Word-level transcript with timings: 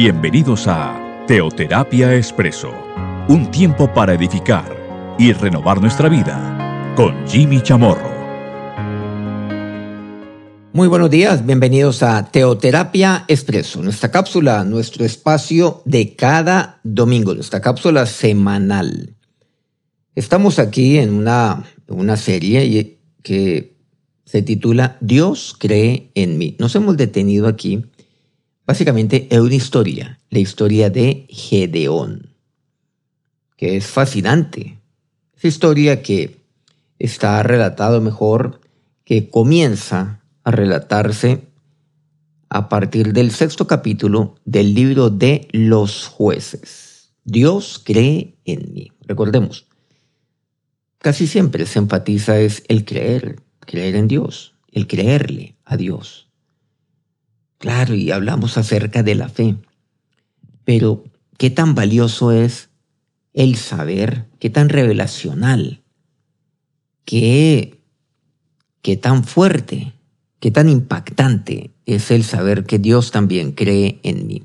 Bienvenidos 0.00 0.68
a 0.68 1.24
Teoterapia 1.26 2.14
Expreso, 2.14 2.72
un 3.28 3.50
tiempo 3.50 3.92
para 3.92 4.14
edificar 4.14 5.16
y 5.18 5.32
renovar 5.32 5.80
nuestra 5.80 6.08
vida 6.08 6.94
con 6.94 7.26
Jimmy 7.26 7.60
Chamorro. 7.60 8.08
Muy 10.72 10.86
buenos 10.86 11.10
días, 11.10 11.44
bienvenidos 11.44 12.04
a 12.04 12.30
Teoterapia 12.30 13.24
Expreso, 13.26 13.82
nuestra 13.82 14.12
cápsula, 14.12 14.62
nuestro 14.62 15.04
espacio 15.04 15.82
de 15.84 16.14
cada 16.14 16.78
domingo, 16.84 17.34
nuestra 17.34 17.60
cápsula 17.60 18.06
semanal. 18.06 19.16
Estamos 20.14 20.60
aquí 20.60 20.98
en 20.98 21.12
una, 21.12 21.64
una 21.88 22.16
serie 22.16 23.00
que 23.24 23.74
se 24.24 24.42
titula 24.42 24.96
Dios 25.00 25.56
cree 25.58 26.12
en 26.14 26.38
mí. 26.38 26.54
Nos 26.60 26.76
hemos 26.76 26.96
detenido 26.96 27.48
aquí 27.48 27.84
básicamente 28.68 29.28
en 29.30 29.40
una 29.40 29.54
historia, 29.54 30.20
la 30.28 30.40
historia 30.40 30.90
de 30.90 31.26
Gedeón, 31.30 32.34
que 33.56 33.78
es 33.78 33.86
fascinante. 33.86 34.78
Esa 35.34 35.48
historia 35.48 36.02
que 36.02 36.42
está 36.98 37.42
relatado 37.42 38.02
mejor, 38.02 38.60
que 39.06 39.30
comienza 39.30 40.20
a 40.44 40.50
relatarse 40.50 41.44
a 42.50 42.68
partir 42.68 43.14
del 43.14 43.30
sexto 43.30 43.66
capítulo 43.66 44.34
del 44.44 44.74
libro 44.74 45.08
de 45.08 45.48
los 45.52 46.06
jueces. 46.06 47.12
Dios 47.24 47.80
cree 47.82 48.36
en 48.44 48.74
mí. 48.74 48.92
Recordemos, 49.00 49.66
casi 50.98 51.26
siempre 51.26 51.64
se 51.64 51.78
enfatiza 51.78 52.38
es 52.38 52.64
el 52.68 52.84
creer, 52.84 53.40
creer 53.60 53.96
en 53.96 54.08
Dios, 54.08 54.52
el 54.70 54.86
creerle 54.86 55.56
a 55.64 55.78
Dios. 55.78 56.27
Claro, 57.58 57.94
y 57.94 58.12
hablamos 58.12 58.56
acerca 58.56 59.02
de 59.02 59.16
la 59.16 59.28
fe, 59.28 59.56
pero 60.64 61.04
qué 61.38 61.50
tan 61.50 61.74
valioso 61.74 62.30
es 62.30 62.70
el 63.34 63.56
saber, 63.56 64.26
qué 64.38 64.48
tan 64.48 64.68
revelacional, 64.68 65.82
qué, 67.04 67.80
qué 68.80 68.96
tan 68.96 69.24
fuerte, 69.24 69.92
qué 70.38 70.52
tan 70.52 70.68
impactante 70.68 71.72
es 71.84 72.12
el 72.12 72.22
saber 72.22 72.64
que 72.64 72.78
Dios 72.78 73.10
también 73.10 73.52
cree 73.52 73.98
en 74.04 74.28
mí, 74.28 74.44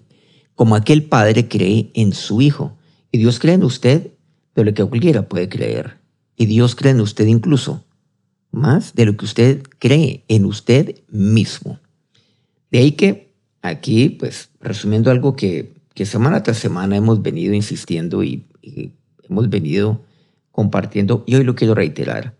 como 0.56 0.76
aquel 0.76 1.04
padre 1.04 1.48
cree 1.48 1.92
en 1.94 2.14
su 2.14 2.42
hijo. 2.42 2.78
Y 3.12 3.20
Dios 3.20 3.38
cree 3.38 3.56
en 3.56 3.64
usted, 3.64 4.12
pero 4.54 4.66
lo 4.66 4.74
que 4.74 4.86
cualquiera 4.86 5.28
puede 5.28 5.50
creer. 5.50 6.00
Y 6.36 6.48
Dios 6.48 6.76
cree 6.76 6.94
en 6.94 7.02
usted 7.02 7.28
incluso 7.28 7.84
más 8.52 8.96
de 8.96 9.06
lo 9.06 9.18
que 9.18 9.26
usted 9.26 9.64
cree 9.78 10.24
en 10.28 10.46
usted 10.46 11.02
mismo. 11.10 11.80
De 12.74 12.80
ahí 12.80 12.94
que 12.94 13.36
aquí, 13.62 14.10
pues, 14.10 14.50
resumiendo 14.60 15.12
algo 15.12 15.36
que, 15.36 15.76
semana 16.06 16.42
tras 16.42 16.58
semana 16.58 16.98
hemos 16.98 17.22
venido 17.22 17.54
insistiendo 17.54 18.24
y, 18.24 18.48
y 18.64 18.94
hemos 19.30 19.48
venido 19.48 20.02
compartiendo, 20.50 21.24
y 21.28 21.36
hoy 21.36 21.44
lo 21.44 21.54
quiero 21.54 21.76
reiterar, 21.76 22.36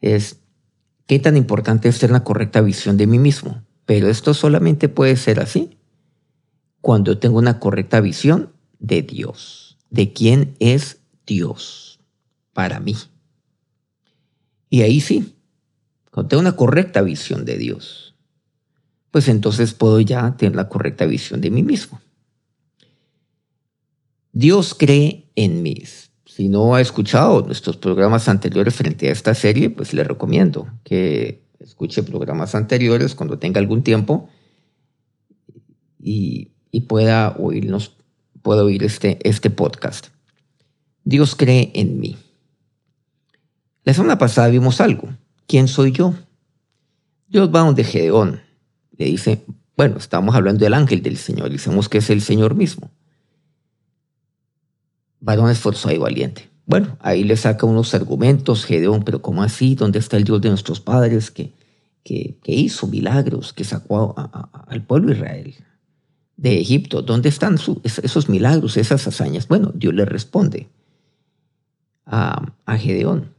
es 0.00 0.40
qué 1.06 1.18
tan 1.18 1.36
importante 1.36 1.90
es 1.90 1.98
tener 1.98 2.12
una 2.12 2.24
correcta 2.24 2.62
visión 2.62 2.96
de 2.96 3.06
mí 3.06 3.18
mismo. 3.18 3.62
Pero 3.84 4.08
esto 4.08 4.32
solamente 4.32 4.88
puede 4.88 5.16
ser 5.16 5.38
así 5.38 5.76
cuando 6.80 7.18
tengo 7.18 7.36
una 7.36 7.60
correcta 7.60 8.00
visión 8.00 8.54
de 8.78 9.02
Dios, 9.02 9.76
de 9.90 10.14
quién 10.14 10.54
es 10.60 11.02
Dios 11.26 12.00
para 12.54 12.80
mí. 12.80 12.96
Y 14.70 14.80
ahí 14.80 15.02
sí, 15.02 15.34
cuando 16.10 16.28
tengo 16.28 16.40
una 16.40 16.56
correcta 16.56 17.02
visión 17.02 17.44
de 17.44 17.58
Dios, 17.58 18.07
pues 19.10 19.28
entonces 19.28 19.74
puedo 19.74 20.00
ya 20.00 20.36
tener 20.36 20.56
la 20.56 20.68
correcta 20.68 21.06
visión 21.06 21.40
de 21.40 21.50
mí 21.50 21.62
mismo. 21.62 22.00
Dios 24.32 24.74
cree 24.74 25.30
en 25.34 25.62
mí. 25.62 25.82
Si 26.24 26.48
no 26.48 26.74
ha 26.74 26.80
escuchado 26.80 27.42
nuestros 27.42 27.76
programas 27.76 28.28
anteriores 28.28 28.74
frente 28.74 29.08
a 29.08 29.12
esta 29.12 29.34
serie, 29.34 29.70
pues 29.70 29.92
le 29.92 30.04
recomiendo 30.04 30.68
que 30.84 31.42
escuche 31.58 32.02
programas 32.02 32.54
anteriores 32.54 33.14
cuando 33.14 33.38
tenga 33.38 33.60
algún 33.60 33.82
tiempo 33.82 34.28
y, 35.98 36.52
pueda 36.86 37.34
oírnos, 37.38 37.96
pueda 38.40 38.62
oír 38.62 38.84
este, 38.84 39.18
este 39.28 39.50
podcast. 39.50 40.08
Dios 41.02 41.34
cree 41.34 41.72
en 41.74 41.98
mí. 41.98 42.16
La 43.82 43.94
semana 43.94 44.18
pasada 44.18 44.48
vimos 44.48 44.80
algo. 44.80 45.08
¿Quién 45.46 45.66
soy 45.66 45.90
yo? 45.90 46.14
Dios 47.26 47.52
va 47.52 47.60
donde 47.60 47.82
Gedeón. 47.82 48.40
Le 48.98 49.06
dice, 49.06 49.44
bueno, 49.76 49.96
estamos 49.96 50.34
hablando 50.34 50.64
del 50.64 50.74
ángel 50.74 51.02
del 51.02 51.16
Señor. 51.16 51.50
Dicemos 51.50 51.88
que 51.88 51.98
es 51.98 52.10
el 52.10 52.20
Señor 52.20 52.56
mismo. 52.56 52.90
Varón 55.20 55.50
esforzado 55.50 55.94
y 55.94 55.98
valiente. 55.98 56.50
Bueno, 56.66 56.98
ahí 57.00 57.24
le 57.24 57.36
saca 57.36 57.64
unos 57.64 57.94
argumentos 57.94 58.66
Gedeón, 58.66 59.02
pero 59.02 59.22
¿cómo 59.22 59.42
así? 59.42 59.74
¿Dónde 59.74 60.00
está 60.00 60.18
el 60.18 60.24
Dios 60.24 60.42
de 60.42 60.50
nuestros 60.50 60.80
padres 60.80 61.30
que, 61.30 61.54
que, 62.04 62.36
hizo 62.44 62.86
milagros, 62.88 63.54
que 63.54 63.64
sacó 63.64 64.14
al 64.66 64.82
pueblo 64.82 65.08
de 65.08 65.14
Israel 65.14 65.54
de 66.36 66.60
Egipto? 66.60 67.00
¿Dónde 67.00 67.30
están 67.30 67.56
esos 67.84 68.28
milagros, 68.28 68.76
esas 68.76 69.06
hazañas? 69.06 69.48
Bueno, 69.48 69.72
Dios 69.74 69.94
le 69.94 70.04
responde 70.04 70.68
a, 72.04 72.52
a 72.66 72.76
Gedeón. 72.76 73.32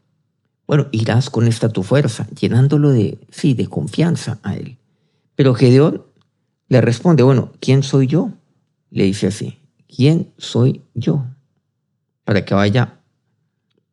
Bueno, 0.66 0.88
irás 0.92 1.30
con 1.30 1.48
esta 1.48 1.70
tu 1.70 1.84
fuerza, 1.84 2.28
llenándolo 2.30 2.90
de, 2.90 3.20
sí, 3.30 3.54
de 3.54 3.68
confianza 3.68 4.40
a 4.42 4.56
él. 4.56 4.79
Pero 5.40 5.56
Gedeón 5.56 6.04
le 6.68 6.82
responde, 6.82 7.24
bueno, 7.24 7.54
¿quién 7.62 7.82
soy 7.82 8.08
yo? 8.08 8.34
Le 8.90 9.06
dice 9.06 9.28
así, 9.28 9.58
¿quién 9.88 10.34
soy 10.38 10.84
yo? 10.94 11.28
Para 12.26 12.44
que 12.44 12.54
vaya, 12.54 13.00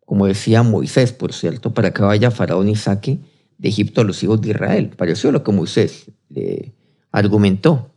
como 0.05 0.27
decía 0.27 0.65
Moisés, 0.65 1.13
por 1.13 1.33
cierto, 1.33 1.73
para 1.73 1.95
que 1.95 2.03
vaya 2.03 2.33
Faraón 2.33 2.69
y 2.69 2.75
saque 2.75 3.21
de 3.59 3.69
Egipto 3.69 4.01
a 4.01 4.05
los 4.05 4.25
hijos 4.25 4.41
de 4.41 4.51
Israel. 4.51 4.91
Pareció 4.97 5.31
lo 5.31 5.45
que 5.45 5.53
Moisés 5.53 6.11
le 6.31 6.75
argumentó 7.13 7.95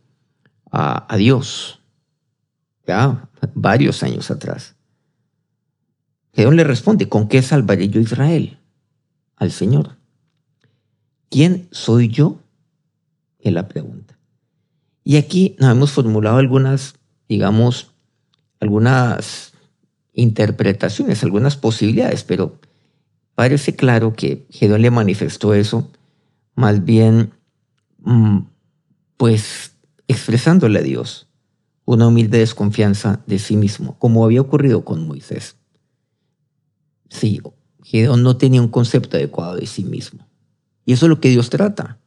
a, 0.70 1.16
Dios, 1.16 1.80
ya 2.86 3.28
varios 3.54 4.04
años 4.04 4.30
atrás. 4.30 4.76
Gedeón 6.34 6.54
le 6.54 6.62
responde, 6.62 7.08
¿con 7.08 7.26
qué 7.26 7.42
salvaré 7.42 7.88
yo 7.88 7.98
a 7.98 8.04
Israel? 8.04 8.60
al 9.34 9.50
Señor. 9.50 9.96
¿Quién 11.30 11.66
soy 11.72 12.10
yo? 12.10 12.44
Es 13.40 13.52
la 13.52 13.68
pregunta. 13.68 14.18
Y 15.04 15.16
aquí 15.16 15.56
nos 15.58 15.72
hemos 15.72 15.92
formulado 15.92 16.38
algunas, 16.38 16.94
digamos, 17.28 17.92
algunas 18.60 19.52
interpretaciones, 20.12 21.22
algunas 21.22 21.56
posibilidades, 21.56 22.24
pero 22.24 22.58
parece 23.34 23.74
claro 23.74 24.12
que 24.12 24.46
Gedeón 24.50 24.82
le 24.82 24.90
manifestó 24.90 25.54
eso 25.54 25.90
más 26.54 26.84
bien, 26.84 27.32
mm, 28.00 28.40
pues, 29.16 29.76
expresándole 30.08 30.80
a 30.80 30.82
Dios 30.82 31.28
una 31.84 32.06
humilde 32.06 32.38
desconfianza 32.38 33.22
de 33.26 33.38
sí 33.38 33.56
mismo, 33.56 33.98
como 33.98 34.24
había 34.24 34.40
ocurrido 34.40 34.84
con 34.84 35.06
Moisés. 35.06 35.56
Sí, 37.08 37.40
Gedeón 37.82 38.22
no 38.22 38.36
tenía 38.36 38.60
un 38.60 38.68
concepto 38.68 39.16
adecuado 39.16 39.56
de 39.56 39.66
sí 39.66 39.84
mismo. 39.84 40.26
Y 40.84 40.92
eso 40.92 41.06
es 41.06 41.10
lo 41.10 41.20
que 41.20 41.30
Dios 41.30 41.50
trata. 41.50 41.99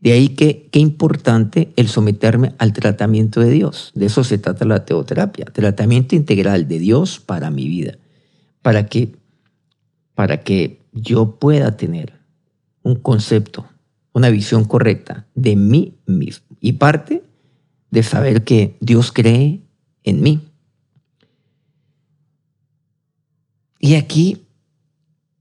De 0.00 0.12
ahí 0.12 0.28
que 0.28 0.68
qué 0.70 0.78
importante 0.78 1.72
el 1.76 1.88
someterme 1.88 2.54
al 2.58 2.72
tratamiento 2.72 3.40
de 3.40 3.50
Dios. 3.50 3.90
De 3.94 4.06
eso 4.06 4.22
se 4.22 4.38
trata 4.38 4.64
la 4.64 4.84
teoterapia, 4.84 5.46
tratamiento 5.46 6.14
integral 6.14 6.68
de 6.68 6.78
Dios 6.78 7.18
para 7.18 7.50
mi 7.50 7.68
vida, 7.68 7.98
para 8.62 8.86
que 8.86 9.16
para 10.14 10.42
que 10.42 10.80
yo 10.92 11.38
pueda 11.38 11.76
tener 11.76 12.12
un 12.82 12.96
concepto, 12.96 13.68
una 14.12 14.30
visión 14.30 14.64
correcta 14.64 15.28
de 15.36 15.54
mí 15.54 15.94
mismo. 16.06 16.56
Y 16.60 16.72
parte 16.72 17.22
de 17.92 18.02
saber 18.02 18.42
que 18.42 18.76
Dios 18.80 19.12
cree 19.12 19.62
en 20.02 20.20
mí. 20.20 20.40
Y 23.78 23.94
aquí 23.94 24.44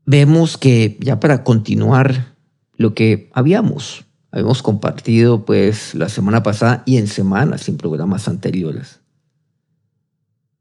vemos 0.06 0.58
que 0.58 0.96
ya 1.00 1.20
para 1.20 1.44
continuar 1.44 2.36
lo 2.76 2.94
que 2.94 3.32
habíamos, 3.34 4.06
habíamos 4.32 4.62
compartido 4.62 5.46
pues 5.46 5.96
la 5.96 6.10
semana 6.10 6.44
pasada 6.44 6.84
y 6.86 6.98
en 6.98 7.08
semanas 7.08 7.68
en 7.70 7.78
programas 7.78 8.28
anteriores. 8.28 9.00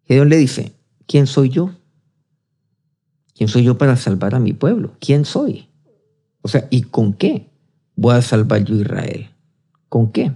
Gedeón 0.05 0.29
le 0.29 0.37
dice, 0.37 0.73
¿quién 1.07 1.27
soy 1.27 1.49
yo? 1.49 1.73
¿Quién 3.35 3.49
soy 3.49 3.65
yo 3.65 3.77
para 3.77 3.97
salvar 3.97 4.35
a 4.35 4.41
mi 4.41 4.53
pueblo? 4.53 4.97
¿Quién 5.01 5.25
soy? 5.25 5.69
O 6.43 6.49
sea, 6.49 6.69
¿y 6.71 6.83
con 6.83 7.13
qué 7.13 7.51
voy 7.97 8.15
a 8.15 8.23
salvar 8.23 8.65
yo 8.65 8.77
a 8.77 8.81
Israel? 8.81 9.31
¿Con 9.89 10.13
qué? 10.13 10.33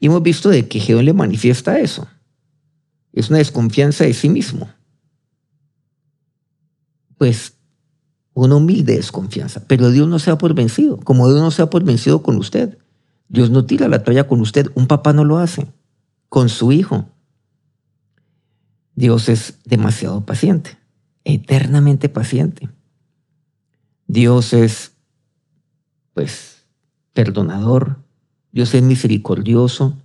Y 0.00 0.06
hemos 0.06 0.22
visto 0.22 0.50
de 0.50 0.68
que 0.68 0.80
Gedeón 0.80 1.04
le 1.04 1.12
manifiesta 1.12 1.78
eso. 1.78 2.06
Es 3.12 3.30
una 3.30 3.38
desconfianza 3.38 4.04
de 4.04 4.12
sí 4.12 4.28
mismo. 4.28 4.68
Pues 7.16 7.53
una 8.34 8.56
humilde 8.56 8.96
desconfianza. 8.96 9.64
Pero 9.66 9.90
Dios 9.90 10.08
no 10.08 10.18
sea 10.18 10.36
por 10.36 10.54
vencido, 10.54 10.98
como 10.98 11.28
Dios 11.28 11.40
no 11.40 11.50
sea 11.50 11.70
por 11.70 11.84
vencido 11.84 12.22
con 12.22 12.36
usted. 12.36 12.78
Dios 13.28 13.50
no 13.50 13.64
tira 13.64 13.88
la 13.88 14.02
toalla 14.02 14.26
con 14.28 14.40
usted, 14.40 14.70
un 14.74 14.86
papá 14.86 15.12
no 15.12 15.24
lo 15.24 15.38
hace. 15.38 15.72
con 16.28 16.48
su 16.48 16.72
Hijo. 16.72 17.06
Dios 18.96 19.28
es 19.28 19.60
demasiado 19.64 20.26
paciente, 20.26 20.78
eternamente 21.22 22.08
paciente. 22.08 22.68
Dios 24.08 24.52
es, 24.52 24.92
pues, 26.12 26.66
perdonador. 27.12 27.98
Dios 28.50 28.74
es 28.74 28.82
misericordioso. 28.82 29.96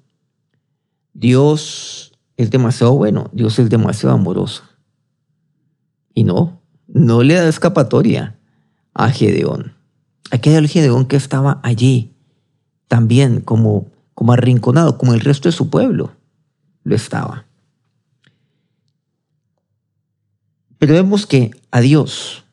Dios 1.13 2.13
es 2.37 2.51
demasiado 2.51 2.93
bueno. 2.93 3.29
Dios 3.33 3.57
es 3.57 3.69
demasiado 3.69 4.15
amoroso. 4.15 4.63
Y 6.13 6.23
no, 6.23 6.58
no 6.93 7.23
le 7.23 7.35
da 7.35 7.47
escapatoria 7.47 8.37
a 8.93 9.09
Gedeón. 9.09 9.73
Aquel 10.31 10.67
Gedeón 10.67 11.05
que 11.05 11.15
estaba 11.15 11.59
allí, 11.63 12.13
también 12.87 13.41
como, 13.41 13.87
como 14.13 14.33
arrinconado, 14.33 14.97
como 14.97 15.13
el 15.13 15.21
resto 15.21 15.49
de 15.49 15.53
su 15.53 15.69
pueblo 15.69 16.15
lo 16.83 16.95
estaba. 16.95 17.45
Pero 20.77 20.93
vemos 20.93 21.25
que 21.27 21.51
a 21.71 21.81
Dios, 21.81 22.45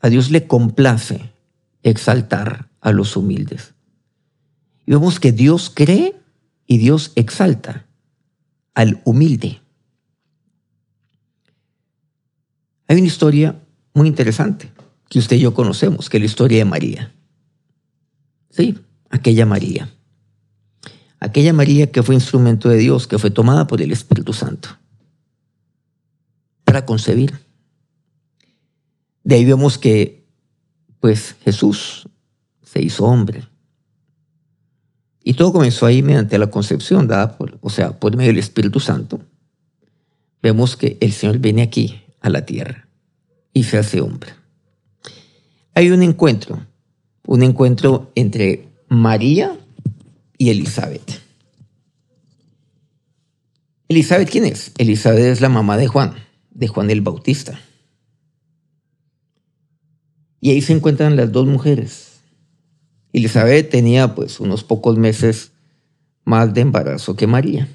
a 0.00 0.08
Dios 0.08 0.30
le 0.30 0.46
complace 0.46 1.32
exaltar 1.82 2.68
a 2.80 2.92
los 2.92 3.16
humildes. 3.16 3.74
Y 4.86 4.92
vemos 4.92 5.20
que 5.20 5.32
Dios 5.32 5.70
cree 5.74 6.16
y 6.66 6.78
Dios 6.78 7.12
exalta 7.16 7.86
al 8.74 9.00
humilde. 9.04 9.60
Hay 12.90 12.96
una 12.96 13.06
historia 13.06 13.54
muy 13.94 14.08
interesante 14.08 14.68
que 15.08 15.20
usted 15.20 15.36
y 15.36 15.40
yo 15.42 15.54
conocemos, 15.54 16.10
que 16.10 16.16
es 16.16 16.22
la 16.22 16.26
historia 16.26 16.58
de 16.58 16.64
María. 16.64 17.14
Sí, 18.50 18.80
aquella 19.10 19.46
María. 19.46 19.88
Aquella 21.20 21.52
María 21.52 21.92
que 21.92 22.02
fue 22.02 22.16
instrumento 22.16 22.68
de 22.68 22.78
Dios, 22.78 23.06
que 23.06 23.20
fue 23.20 23.30
tomada 23.30 23.68
por 23.68 23.80
el 23.80 23.92
Espíritu 23.92 24.32
Santo 24.32 24.70
para 26.64 26.84
concebir. 26.84 27.38
De 29.22 29.36
ahí 29.36 29.44
vemos 29.44 29.78
que, 29.78 30.26
pues, 30.98 31.36
Jesús 31.44 32.08
se 32.64 32.82
hizo 32.82 33.04
hombre. 33.04 33.44
Y 35.22 35.34
todo 35.34 35.52
comenzó 35.52 35.86
ahí 35.86 36.02
mediante 36.02 36.38
la 36.38 36.50
concepción 36.50 37.06
dada 37.06 37.38
por, 37.38 37.56
o 37.60 37.70
sea, 37.70 38.00
por 38.00 38.16
medio 38.16 38.30
del 38.30 38.40
Espíritu 38.40 38.80
Santo. 38.80 39.20
Vemos 40.42 40.76
que 40.76 40.98
el 41.00 41.12
Señor 41.12 41.38
viene 41.38 41.62
aquí, 41.62 41.99
a 42.20 42.30
la 42.30 42.44
tierra, 42.46 42.88
y 43.52 43.64
se 43.64 43.78
hace 43.78 44.00
hombre. 44.00 44.30
Hay 45.74 45.90
un 45.90 46.02
encuentro, 46.02 46.66
un 47.26 47.42
encuentro 47.42 48.10
entre 48.14 48.68
María 48.88 49.58
y 50.36 50.50
Elizabeth. 50.50 51.20
Elizabeth, 53.88 54.30
¿quién 54.30 54.44
es? 54.44 54.72
Elizabeth 54.78 55.24
es 55.24 55.40
la 55.40 55.48
mamá 55.48 55.76
de 55.76 55.88
Juan, 55.88 56.14
de 56.50 56.68
Juan 56.68 56.90
el 56.90 57.00
Bautista. 57.00 57.60
Y 60.40 60.50
ahí 60.50 60.62
se 60.62 60.72
encuentran 60.72 61.16
las 61.16 61.32
dos 61.32 61.46
mujeres. 61.46 62.20
Elizabeth 63.12 63.68
tenía 63.70 64.14
pues 64.14 64.40
unos 64.40 64.64
pocos 64.64 64.96
meses 64.96 65.52
más 66.24 66.54
de 66.54 66.60
embarazo 66.60 67.16
que 67.16 67.26
María. 67.26 67.68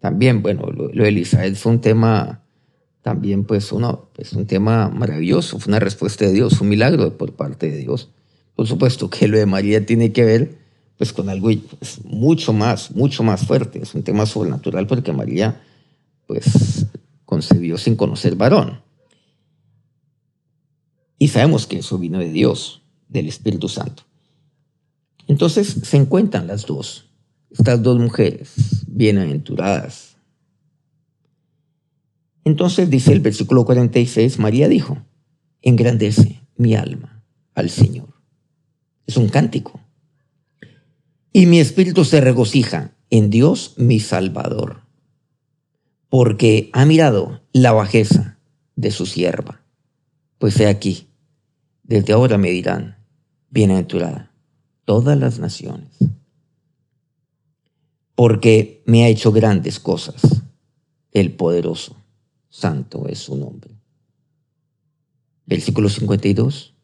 También, 0.00 0.42
bueno, 0.42 0.66
lo, 0.66 0.88
de 0.88 1.08
Elizabeth 1.08 1.54
fue 1.56 1.72
un 1.72 1.80
tema, 1.80 2.42
también 3.02 3.44
pues 3.44 3.72
uno, 3.72 4.08
pues 4.14 4.32
un 4.32 4.46
tema 4.46 4.88
maravilloso, 4.88 5.58
fue 5.58 5.70
una 5.70 5.80
respuesta 5.80 6.26
de 6.26 6.32
Dios, 6.32 6.60
un 6.60 6.68
milagro 6.68 7.16
por 7.16 7.32
parte 7.32 7.70
de 7.70 7.78
Dios. 7.78 8.10
Por 8.54 8.66
supuesto 8.66 9.08
que 9.08 9.28
lo 9.28 9.38
de 9.38 9.46
María 9.46 9.86
tiene 9.86 10.12
que 10.12 10.24
ver 10.24 10.58
pues 10.98 11.14
con 11.14 11.30
algo 11.30 11.48
pues, 11.78 12.04
mucho 12.04 12.52
más, 12.52 12.90
mucho 12.90 13.22
más 13.22 13.46
fuerte. 13.46 13.82
Es 13.82 13.94
un 13.94 14.02
tema 14.02 14.26
sobrenatural 14.26 14.86
porque 14.86 15.12
María 15.12 15.62
pues 16.26 16.86
concebió 17.24 17.78
sin 17.78 17.96
conocer 17.96 18.36
varón. 18.36 18.82
Y 21.18 21.28
sabemos 21.28 21.66
que 21.66 21.78
eso 21.78 21.98
vino 21.98 22.18
de 22.18 22.30
Dios, 22.30 22.82
del 23.08 23.28
Espíritu 23.28 23.68
Santo. 23.68 24.02
Entonces 25.26 25.68
se 25.84 25.96
encuentran 25.96 26.46
las 26.46 26.66
dos, 26.66 27.06
estas 27.50 27.82
dos 27.82 27.98
mujeres 27.98 28.52
bienaventuradas. 28.86 30.09
Entonces 32.44 32.90
dice 32.90 33.12
el 33.12 33.20
versículo 33.20 33.64
46, 33.64 34.38
María 34.38 34.68
dijo, 34.68 34.98
engrandece 35.62 36.40
mi 36.56 36.74
alma 36.74 37.22
al 37.54 37.70
Señor. 37.70 38.14
Es 39.06 39.16
un 39.16 39.28
cántico. 39.28 39.80
Y 41.32 41.46
mi 41.46 41.60
espíritu 41.60 42.04
se 42.04 42.20
regocija 42.20 42.96
en 43.10 43.30
Dios 43.30 43.74
mi 43.76 44.00
Salvador, 44.00 44.82
porque 46.08 46.70
ha 46.72 46.84
mirado 46.84 47.42
la 47.52 47.72
bajeza 47.72 48.38
de 48.76 48.90
su 48.90 49.06
sierva. 49.06 49.62
Pues 50.38 50.58
he 50.58 50.66
aquí, 50.66 51.08
desde 51.82 52.12
ahora 52.12 52.38
me 52.38 52.50
dirán, 52.50 52.96
bienaventurada, 53.50 54.32
todas 54.84 55.18
las 55.18 55.38
naciones, 55.38 55.98
porque 58.14 58.82
me 58.86 59.04
ha 59.04 59.08
hecho 59.08 59.32
grandes 59.32 59.78
cosas, 59.78 60.22
el 61.12 61.32
poderoso, 61.32 61.96
santo 62.50 63.06
es 63.08 63.20
su 63.20 63.36
nombre. 63.36 63.70
Versículo 65.46 65.88
52, 65.88 66.74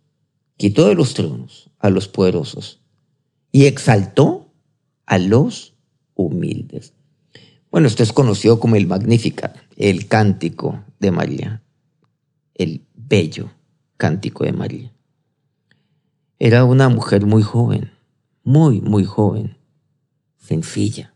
quitó 0.57 0.89
de 0.89 0.95
los 0.95 1.15
tronos 1.15 1.71
a 1.79 1.91
los 1.91 2.09
poderosos 2.09 2.81
y 3.53 3.67
exaltó 3.67 4.53
a 5.05 5.19
los 5.19 5.75
humildes. 6.15 6.95
Bueno, 7.71 7.89
esto 7.89 8.03
es 8.03 8.13
conocido 8.13 8.59
como 8.59 8.77
el 8.77 8.87
Magnificat, 8.87 9.57
el 9.77 10.09
cántico 10.09 10.85
de 10.99 11.11
María, 11.11 11.63
el 12.55 12.87
bello 12.95 13.51
cántico 13.97 14.45
de 14.45 14.53
María. 14.53 14.93
Era 16.39 16.65
una 16.65 16.89
mujer 16.89 17.27
muy 17.27 17.43
joven, 17.43 17.93
muy, 18.43 18.81
muy 18.81 19.05
joven, 19.05 19.57
sencilla. 20.39 21.16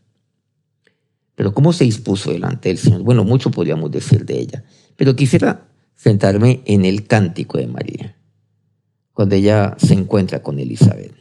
Pero 1.41 1.55
¿cómo 1.55 1.73
se 1.73 1.85
dispuso 1.85 2.31
delante 2.31 2.69
del 2.69 2.77
Señor? 2.77 3.01
Bueno, 3.01 3.23
mucho 3.23 3.49
podríamos 3.49 3.89
decir 3.89 4.27
de 4.27 4.39
ella, 4.39 4.63
pero 4.95 5.15
quisiera 5.15 5.67
sentarme 5.95 6.61
en 6.65 6.85
el 6.85 7.07
cántico 7.07 7.57
de 7.57 7.65
María, 7.65 8.15
cuando 9.11 9.33
ella 9.33 9.75
se 9.79 9.95
encuentra 9.95 10.43
con 10.43 10.59
Elizabeth. 10.59 11.15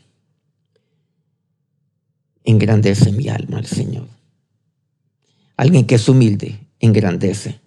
Engrandece 2.45 3.13
mi 3.13 3.31
alma 3.31 3.57
al 3.57 3.65
Señor. 3.65 4.09
Alguien 5.57 5.87
que 5.87 5.95
es 5.95 6.07
humilde, 6.07 6.69
engrandece. 6.81 7.59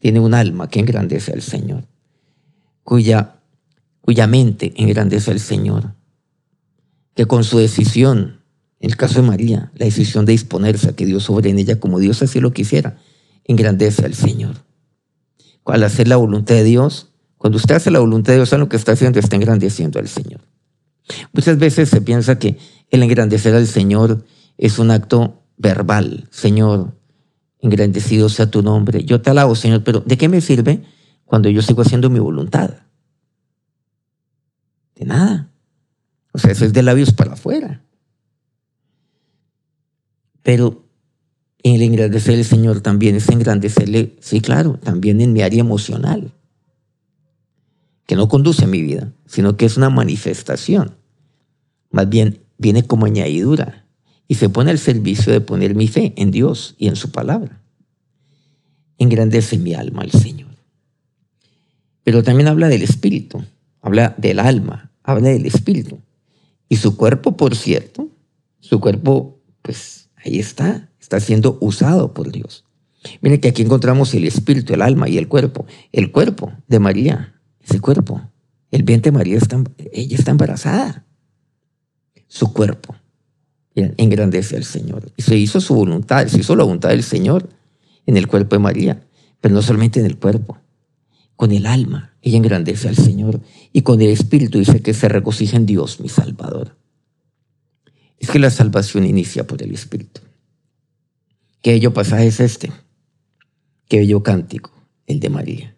Tiene 0.00 0.18
un 0.18 0.34
alma 0.34 0.68
que 0.68 0.80
engrandece 0.80 1.32
al 1.32 1.42
Señor, 1.42 1.84
cuya 2.82 3.42
cuya 4.00 4.26
mente 4.26 4.72
engrandece 4.74 5.30
al 5.30 5.38
Señor, 5.38 5.94
que 7.14 7.26
con 7.26 7.44
su 7.44 7.58
decisión, 7.58 8.39
en 8.80 8.90
el 8.90 8.96
caso 8.96 9.20
de 9.20 9.28
María, 9.28 9.70
la 9.74 9.84
decisión 9.84 10.24
de 10.24 10.32
disponerse 10.32 10.88
a 10.88 10.96
que 10.96 11.04
Dios 11.04 11.24
sobre 11.24 11.50
en 11.50 11.58
ella 11.58 11.78
como 11.78 11.98
Dios 11.98 12.22
así 12.22 12.40
lo 12.40 12.52
quisiera, 12.52 12.96
engrandece 13.44 14.06
al 14.06 14.14
Señor. 14.14 14.64
Al 15.66 15.84
hacer 15.84 16.08
la 16.08 16.16
voluntad 16.16 16.54
de 16.54 16.64
Dios, 16.64 17.10
cuando 17.36 17.58
usted 17.58 17.74
hace 17.74 17.90
la 17.90 18.00
voluntad 18.00 18.32
de 18.32 18.38
Dios, 18.38 18.52
lo 18.52 18.68
que 18.68 18.76
está 18.76 18.92
haciendo 18.92 19.20
está 19.20 19.36
engrandeciendo 19.36 19.98
al 19.98 20.08
Señor. 20.08 20.40
Muchas 21.32 21.58
veces 21.58 21.90
se 21.90 22.00
piensa 22.00 22.38
que 22.38 22.58
el 22.90 23.02
engrandecer 23.02 23.54
al 23.54 23.66
Señor 23.66 24.24
es 24.56 24.78
un 24.78 24.90
acto 24.90 25.42
verbal. 25.58 26.26
Señor, 26.30 26.96
engrandecido 27.60 28.30
sea 28.30 28.50
tu 28.50 28.62
nombre. 28.62 29.04
Yo 29.04 29.20
te 29.20 29.30
alabo, 29.30 29.54
Señor, 29.54 29.84
pero 29.84 30.00
¿de 30.00 30.16
qué 30.16 30.28
me 30.28 30.40
sirve 30.40 30.84
cuando 31.24 31.50
yo 31.50 31.60
sigo 31.60 31.82
haciendo 31.82 32.08
mi 32.08 32.18
voluntad? 32.18 32.70
De 34.94 35.04
nada. 35.04 35.50
O 36.32 36.38
sea, 36.38 36.50
eso 36.52 36.64
es 36.64 36.72
de 36.72 36.82
labios 36.82 37.12
para 37.12 37.34
afuera. 37.34 37.82
Pero 40.42 40.84
el 41.62 41.82
engrandecer 41.82 42.36
al 42.38 42.44
Señor 42.44 42.80
también 42.80 43.16
es 43.16 43.28
engrandecerle, 43.28 44.16
sí, 44.20 44.40
claro, 44.40 44.78
también 44.82 45.20
en 45.20 45.32
mi 45.32 45.42
área 45.42 45.60
emocional, 45.60 46.32
que 48.06 48.16
no 48.16 48.28
conduce 48.28 48.64
a 48.64 48.68
mi 48.68 48.82
vida, 48.82 49.12
sino 49.26 49.56
que 49.56 49.66
es 49.66 49.76
una 49.76 49.90
manifestación. 49.90 50.96
Más 51.90 52.08
bien 52.08 52.40
viene 52.58 52.84
como 52.84 53.06
añadidura 53.06 53.86
y 54.26 54.36
se 54.36 54.48
pone 54.48 54.70
al 54.70 54.78
servicio 54.78 55.32
de 55.32 55.40
poner 55.40 55.74
mi 55.74 55.88
fe 55.88 56.14
en 56.16 56.30
Dios 56.30 56.74
y 56.78 56.88
en 56.88 56.96
su 56.96 57.10
palabra. 57.10 57.60
Engrandece 58.98 59.58
mi 59.58 59.74
alma 59.74 60.02
al 60.02 60.12
Señor. 60.12 60.50
Pero 62.02 62.22
también 62.22 62.48
habla 62.48 62.68
del 62.68 62.82
espíritu, 62.82 63.44
habla 63.80 64.14
del 64.18 64.38
alma, 64.38 64.92
habla 65.02 65.28
del 65.28 65.46
espíritu. 65.46 65.98
Y 66.68 66.76
su 66.76 66.96
cuerpo, 66.96 67.36
por 67.36 67.54
cierto, 67.54 68.08
su 68.60 68.80
cuerpo, 68.80 69.40
pues 69.62 69.99
ahí 70.24 70.38
está, 70.38 70.90
está 71.00 71.20
siendo 71.20 71.58
usado 71.60 72.14
por 72.14 72.32
Dios. 72.32 72.64
Miren 73.20 73.40
que 73.40 73.48
aquí 73.48 73.62
encontramos 73.62 74.14
el 74.14 74.24
espíritu, 74.24 74.74
el 74.74 74.82
alma 74.82 75.08
y 75.08 75.18
el 75.18 75.28
cuerpo. 75.28 75.66
El 75.92 76.12
cuerpo 76.12 76.52
de 76.68 76.78
María, 76.78 77.40
ese 77.60 77.80
cuerpo. 77.80 78.20
El 78.70 78.82
vientre 78.82 79.10
de 79.10 79.18
María, 79.18 79.38
está, 79.38 79.62
ella 79.92 80.16
está 80.16 80.30
embarazada. 80.30 81.06
Su 82.28 82.52
cuerpo. 82.52 82.94
engrandece 83.74 84.56
al 84.56 84.64
Señor. 84.64 85.10
Y 85.16 85.22
se 85.22 85.36
hizo 85.36 85.60
su 85.60 85.74
voluntad, 85.74 86.26
se 86.26 86.40
hizo 86.40 86.54
la 86.54 86.64
voluntad 86.64 86.90
del 86.90 87.02
Señor 87.02 87.48
en 88.06 88.16
el 88.16 88.26
cuerpo 88.26 88.56
de 88.56 88.60
María, 88.60 89.06
pero 89.40 89.54
no 89.54 89.62
solamente 89.62 90.00
en 90.00 90.06
el 90.06 90.18
cuerpo, 90.18 90.58
con 91.36 91.52
el 91.52 91.66
alma. 91.66 92.14
Ella 92.22 92.36
engrandece 92.36 92.88
al 92.88 92.96
Señor 92.96 93.40
y 93.72 93.82
con 93.82 94.00
el 94.02 94.10
Espíritu 94.10 94.58
dice 94.58 94.82
que 94.82 94.92
se 94.92 95.08
regocija 95.08 95.56
en 95.56 95.66
Dios, 95.66 96.00
mi 96.00 96.08
Salvador. 96.08 96.76
Es 98.20 98.30
que 98.30 98.38
la 98.38 98.50
salvación 98.50 99.06
inicia 99.06 99.46
por 99.46 99.62
el 99.62 99.72
Espíritu. 99.72 100.20
Qué 101.62 101.72
bello 101.72 101.92
pasaje 101.92 102.26
es 102.26 102.38
este. 102.38 102.70
Qué 103.88 103.98
bello 103.98 104.22
cántico, 104.22 104.70
el 105.06 105.20
de 105.20 105.30
María. 105.30 105.76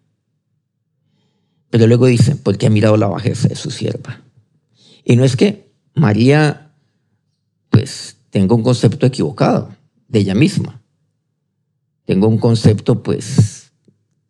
Pero 1.70 1.86
luego 1.86 2.06
dice, 2.06 2.36
porque 2.36 2.66
ha 2.66 2.70
mirado 2.70 2.96
la 2.96 3.06
bajeza 3.06 3.48
de 3.48 3.54
su 3.54 3.70
sierva. 3.70 4.22
Y 5.04 5.16
no 5.16 5.24
es 5.24 5.36
que 5.36 5.72
María, 5.94 6.74
pues, 7.70 8.18
tenga 8.30 8.54
un 8.54 8.62
concepto 8.62 9.06
equivocado 9.06 9.74
de 10.08 10.18
ella 10.18 10.34
misma. 10.34 10.82
Tengo 12.04 12.26
un 12.26 12.38
concepto, 12.38 13.02
pues, 13.02 13.72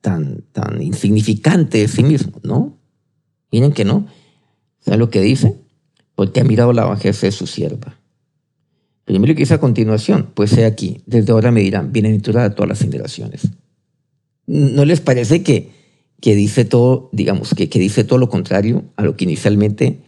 tan, 0.00 0.42
tan 0.52 0.83
insignificante 0.83 1.78
de 1.78 1.88
sí 1.88 2.02
mismo, 2.02 2.40
¿no? 2.42 2.78
Miren 3.50 3.73
que 3.73 3.85
no. 3.85 4.07
¿Saben 4.81 5.00
lo 5.00 5.11
que 5.11 5.21
dice? 5.21 5.59
Porque 6.14 6.40
ha 6.40 6.45
mirado 6.45 6.73
la 6.73 6.85
bajeza 6.85 7.26
de 7.26 7.33
su 7.33 7.47
sierva. 7.47 8.01
Primero 9.12 9.35
que 9.35 9.42
dice 9.42 9.54
a 9.54 9.61
continuación, 9.61 10.31
pues 10.35 10.57
he 10.57 10.64
aquí, 10.64 11.02
desde 11.07 11.33
ahora 11.33 11.50
me 11.50 11.61
dirán, 11.61 11.92
bienaventurada 11.92 12.54
todas 12.54 12.69
las 12.71 12.78
generaciones. 12.81 13.50
¿No 14.47 14.85
les 14.85 15.00
parece 15.00 15.42
que 15.42 15.83
que 16.23 16.37
dice 16.37 16.64
todo, 16.64 17.11
digamos, 17.12 17.52
que, 17.52 17.69
que 17.69 17.81
dice 17.81 18.04
todo 18.04 18.21
lo 18.21 18.28
contrario 18.28 18.85
a 18.95 19.02
lo 19.02 19.16
que 19.16 19.25
inicialmente 19.25 20.04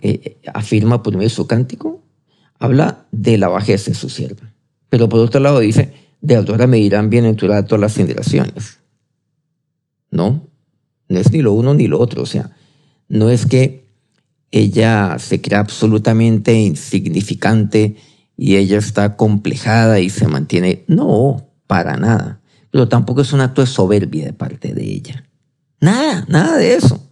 eh, 0.00 0.38
afirma 0.54 1.02
por 1.02 1.16
medio 1.16 1.28
su 1.28 1.48
cántico, 1.48 2.04
habla 2.60 3.06
de 3.10 3.36
la 3.36 3.48
bajeza 3.48 3.90
de 3.90 3.96
su 3.96 4.08
sierva. 4.08 4.54
Pero 4.88 5.08
por 5.08 5.18
otro 5.18 5.40
lado 5.40 5.58
dice, 5.58 5.92
de 6.20 6.36
ahora 6.36 6.68
me 6.68 6.76
dirán 6.76 7.10
bienaventurada 7.10 7.66
todas 7.66 7.80
las 7.80 7.96
generaciones. 7.96 8.78
No, 10.12 10.46
no 11.08 11.18
es 11.18 11.32
ni 11.32 11.42
lo 11.42 11.52
uno 11.52 11.74
ni 11.74 11.88
lo 11.88 11.98
otro. 11.98 12.22
O 12.22 12.26
sea, 12.26 12.56
no 13.08 13.28
es 13.28 13.44
que 13.44 13.88
ella 14.52 15.16
se 15.18 15.40
crea 15.40 15.58
absolutamente 15.58 16.54
insignificante 16.54 17.96
y 18.36 18.56
ella 18.56 18.78
está 18.78 19.16
complejada 19.16 20.00
y 20.00 20.10
se 20.10 20.26
mantiene. 20.26 20.84
No, 20.88 21.48
para 21.66 21.96
nada 21.96 22.40
pero 22.74 22.88
tampoco 22.88 23.20
es 23.20 23.32
un 23.32 23.40
acto 23.40 23.60
de 23.60 23.68
soberbia 23.68 24.24
de 24.24 24.32
parte 24.32 24.74
de 24.74 24.82
ella. 24.82 25.30
Nada, 25.80 26.24
nada 26.26 26.56
de 26.56 26.74
eso. 26.74 27.08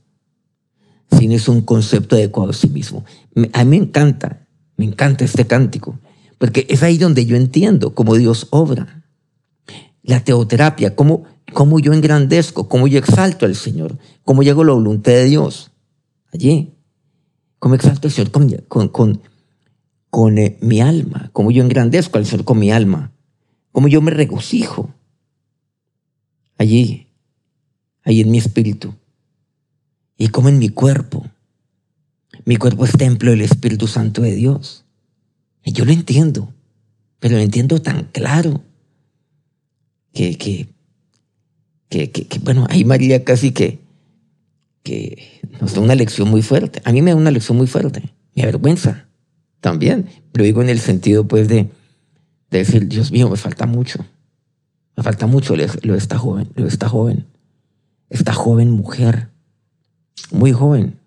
Sino 1.17 1.35
es 1.35 1.47
un 1.47 1.61
concepto 1.61 2.17
adecuado 2.17 2.51
a 2.51 2.53
sí 2.53 2.69
mismo. 2.69 3.05
A 3.53 3.63
mí 3.63 3.71
me 3.71 3.77
encanta, 3.77 4.49
me 4.77 4.87
encanta 4.87 5.25
este 5.25 5.47
cántico, 5.47 6.01
porque 6.39 6.67
es 6.69 6.83
ahí 6.83 6.99
donde 6.99 7.27
yo 7.27 7.37
entiendo 7.37 7.95
cómo 7.95 8.17
Dios 8.17 8.49
obra. 8.51 9.05
La 10.03 10.25
teoterapia, 10.25 10.97
cómo, 10.97 11.27
cómo 11.53 11.79
yo 11.79 11.93
engrandezco, 11.93 12.69
cómo 12.69 12.89
yo 12.89 12.99
exalto 12.99 13.47
al 13.47 13.55
Señor, 13.55 13.97
cómo 14.25 14.43
llego 14.43 14.63
a 14.63 14.65
la 14.65 14.73
voluntad 14.73 15.13
de 15.13 15.27
Dios. 15.27 15.71
Allí, 16.35 16.75
cómo 17.61 17.77
exalto 17.77 18.09
al 18.09 18.13
Señor 18.13 18.33
con, 18.67 18.89
con, 18.89 19.21
eh, 20.39 20.59
mi 20.61 20.81
alma, 20.81 21.31
cómo 21.33 21.51
yo 21.51 21.63
engrandezco 21.63 22.19
al 22.19 22.27
Señor 22.27 22.45
con 22.45 22.59
mi 22.59 22.71
alma, 22.71 23.13
cómo 23.73 23.89
yo 23.89 24.03
me 24.03 24.11
regocijo 24.11 24.95
allí, 26.59 27.09
ahí 28.05 28.21
en 28.21 28.31
mi 28.31 28.39
espíritu, 28.39 28.95
y 30.17 30.29
como 30.29 30.49
en 30.49 30.59
mi 30.59 30.69
cuerpo. 30.69 31.27
Mi 32.45 32.57
cuerpo 32.57 32.85
es 32.85 32.93
templo 32.93 33.31
del 33.31 33.43
Espíritu 33.43 33.87
Santo 33.87 34.23
de 34.23 34.35
Dios. 34.35 34.85
Y 35.65 35.73
yo 35.73 35.85
lo 35.85 35.93
entiendo, 35.93 36.53
pero 37.21 37.37
lo 37.37 37.43
entiendo 37.43 37.81
tan 37.81 38.05
claro 38.13 38.63
que, 40.13 40.37
que, 40.37 40.69
que, 41.89 42.11
que, 42.11 42.39
bueno, 42.41 42.67
ahí 42.69 42.85
María 42.85 43.23
casi 43.23 43.53
que, 43.53 43.81
que 44.83 45.41
nos 45.61 45.75
da 45.75 45.81
una 45.81 45.95
lección 45.95 46.29
muy 46.29 46.43
fuerte. 46.43 46.83
A 46.85 46.93
mí 46.93 47.01
me 47.01 47.13
da 47.13 47.17
una 47.17 47.31
lección 47.31 47.57
muy 47.57 47.67
fuerte, 47.67 48.03
me 48.35 48.43
avergüenza 48.43 49.07
también. 49.63 50.09
Lo 50.35 50.45
digo 50.45 50.61
en 50.61 50.69
el 50.69 50.81
sentido, 50.81 51.27
pues, 51.27 51.49
de, 51.49 51.71
de 52.51 52.59
decir, 52.59 52.87
Dios 52.89 53.11
mío, 53.11 53.31
me 53.31 53.37
falta 53.37 53.65
mucho. 53.65 54.05
Me 54.95 55.03
falta 55.03 55.27
mucho 55.27 55.57
lo 55.57 55.93
de 55.93 55.99
esta 55.99 56.19
joven, 56.19 56.51
lo 56.55 56.65
de 56.65 56.69
esta 56.69 56.89
joven. 56.91 57.27
Esta 58.11 58.35
joven 58.35 58.71
mujer. 58.71 59.31
Muy 60.31 60.53
joven. 60.53 60.99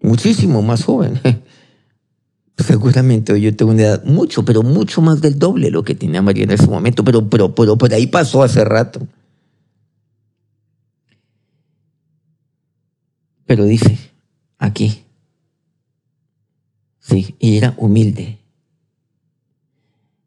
Muchísimo 0.00 0.62
más 0.62 0.84
joven. 0.84 1.20
Seguramente 2.56 3.38
yo 3.38 3.54
tengo 3.54 3.72
una 3.72 3.82
edad 3.82 4.04
mucho, 4.04 4.44
pero 4.44 4.62
mucho 4.62 5.02
más 5.02 5.20
del 5.20 5.38
doble 5.38 5.70
lo 5.70 5.82
que 5.84 5.94
tenía 5.94 6.22
María 6.22 6.44
en 6.44 6.52
ese 6.52 6.68
momento, 6.68 7.04
pero, 7.04 7.28
pero, 7.28 7.54
pero 7.54 7.76
por 7.76 7.92
ahí 7.92 8.06
pasó 8.06 8.42
hace 8.42 8.64
rato. 8.64 9.06
Pero 13.44 13.64
dice 13.64 13.98
aquí, 14.58 15.05
sí, 17.06 17.34
y 17.38 17.56
era 17.56 17.74
humilde. 17.76 18.38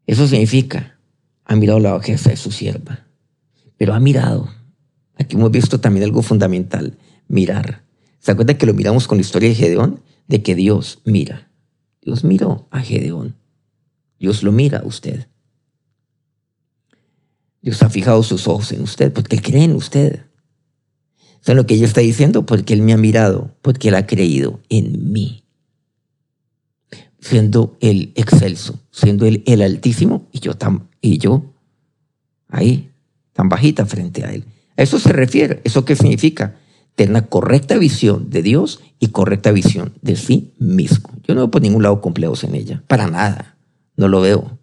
Eso 0.06 0.26
significa 0.26 0.98
ha 1.44 1.56
mirado 1.56 1.80
la 1.80 1.92
bajeza 1.92 2.30
de 2.30 2.36
su 2.36 2.52
sierva, 2.52 3.06
pero 3.76 3.92
ha 3.92 4.00
mirado. 4.00 4.48
Aquí 5.16 5.36
hemos 5.36 5.50
visto 5.50 5.80
también 5.80 6.04
algo 6.04 6.22
fundamental, 6.22 6.96
mirar. 7.26 7.82
¿Se 8.20 8.30
acuerda 8.30 8.56
que 8.56 8.66
lo 8.66 8.74
miramos 8.74 9.08
con 9.08 9.18
la 9.18 9.22
historia 9.22 9.48
de 9.48 9.56
Gedeón? 9.56 10.00
De 10.28 10.42
que 10.42 10.54
Dios 10.54 11.00
mira. 11.04 11.50
Dios 12.02 12.22
miró 12.22 12.68
a 12.70 12.80
Gedeón. 12.80 13.34
Dios 14.18 14.42
lo 14.42 14.52
mira 14.52 14.78
a 14.78 14.86
usted. 14.86 15.26
Dios 17.62 17.82
ha 17.82 17.90
fijado 17.90 18.22
sus 18.22 18.46
ojos 18.46 18.70
en 18.72 18.82
usted 18.82 19.12
porque 19.12 19.36
Él 19.36 19.42
cree 19.42 19.64
en 19.64 19.74
usted. 19.74 20.26
¿Saben 21.40 21.56
lo 21.56 21.66
que 21.66 21.74
ella 21.74 21.86
está 21.86 22.00
diciendo? 22.00 22.46
Porque 22.46 22.74
Él 22.74 22.82
me 22.82 22.92
ha 22.92 22.96
mirado, 22.96 23.56
porque 23.60 23.88
Él 23.88 23.96
ha 23.96 24.06
creído 24.06 24.60
en 24.68 25.12
mí. 25.12 25.39
Siendo 27.20 27.76
el 27.80 28.12
excelso, 28.14 28.80
siendo 28.90 29.26
Él 29.26 29.42
el 29.46 29.62
altísimo 29.62 30.28
y 30.32 30.40
yo 30.40 30.54
también 30.54 30.90
y 31.00 31.18
yo 31.18 31.54
ahí, 32.48 32.90
tan 33.32 33.48
bajita 33.48 33.86
frente 33.86 34.24
a 34.24 34.32
Él. 34.32 34.44
A 34.76 34.82
eso 34.82 34.98
se 34.98 35.12
refiere. 35.12 35.60
¿Eso 35.64 35.84
qué 35.84 35.96
significa? 35.96 36.56
Tener 36.94 37.10
una 37.10 37.26
correcta 37.26 37.78
visión 37.78 38.30
de 38.30 38.42
Dios 38.42 38.80
y 38.98 39.08
correcta 39.08 39.52
visión 39.52 39.94
de 40.02 40.16
sí 40.16 40.52
mismo. 40.58 41.10
Yo 41.26 41.34
no 41.34 41.42
veo 41.42 41.50
por 41.50 41.62
ningún 41.62 41.82
lado 41.82 42.00
complejos 42.00 42.44
en 42.44 42.54
ella, 42.54 42.82
para 42.86 43.06
nada. 43.06 43.56
No 43.96 44.08
lo 44.08 44.20
veo. 44.20 44.58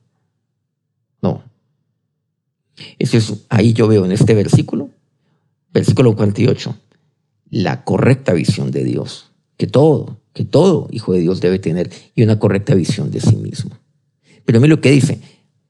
No. 1.22 1.44
Eso 3.00 3.18
es, 3.18 3.34
ahí 3.50 3.74
yo 3.74 3.88
veo 3.88 4.06
en 4.06 4.12
este 4.12 4.36
versículo, 4.36 4.90
versículo 5.74 6.16
48, 6.16 6.78
la 7.50 7.84
correcta 7.84 8.34
visión 8.34 8.70
de 8.72 8.84
Dios. 8.84 9.32
Que 9.58 9.68
todo, 9.68 10.22
que 10.34 10.46
todo 10.46 10.88
hijo 10.92 11.14
de 11.14 11.20
Dios 11.20 11.42
debe 11.42 11.60
tener 11.60 11.92
y 12.16 12.24
una 12.24 12.40
correcta 12.40 12.76
visión 12.76 13.10
de 13.12 13.20
sí 13.20 13.36
mismo. 13.36 13.72
Pero 14.46 14.60
mire 14.60 14.70
lo 14.70 14.82
que 14.82 14.92
dice, 14.92 15.20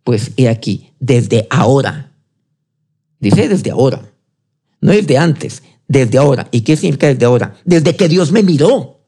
pues 0.03 0.32
he 0.38 0.50
aquí, 0.50 0.91
desde 1.00 1.48
ahora. 1.50 2.15
Dice 3.20 3.48
desde 3.48 3.72
ahora. 3.72 4.13
No 4.82 4.91
desde 4.91 5.17
antes, 5.17 5.63
desde 5.88 6.17
ahora. 6.17 6.48
¿Y 6.51 6.62
qué 6.62 6.75
significa 6.75 7.08
desde 7.08 7.25
ahora? 7.25 7.56
Desde 7.65 7.96
que 7.96 8.08
Dios 8.08 8.32
me 8.32 8.44
miró. 8.44 9.06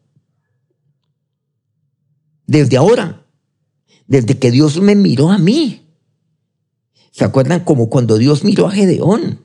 Desde 2.48 2.77
ahora. 2.77 3.25
Desde 4.07 4.39
que 4.39 4.50
Dios 4.50 4.81
me 4.81 4.95
miró 4.95 5.29
a 5.29 5.38
mí. 5.38 5.88
¿Se 7.12 7.25
acuerdan 7.25 7.63
como 7.63 7.89
cuando 7.89 8.17
Dios 8.17 8.43
miró 8.43 8.67
a 8.67 8.71
Gedeón? 8.71 9.41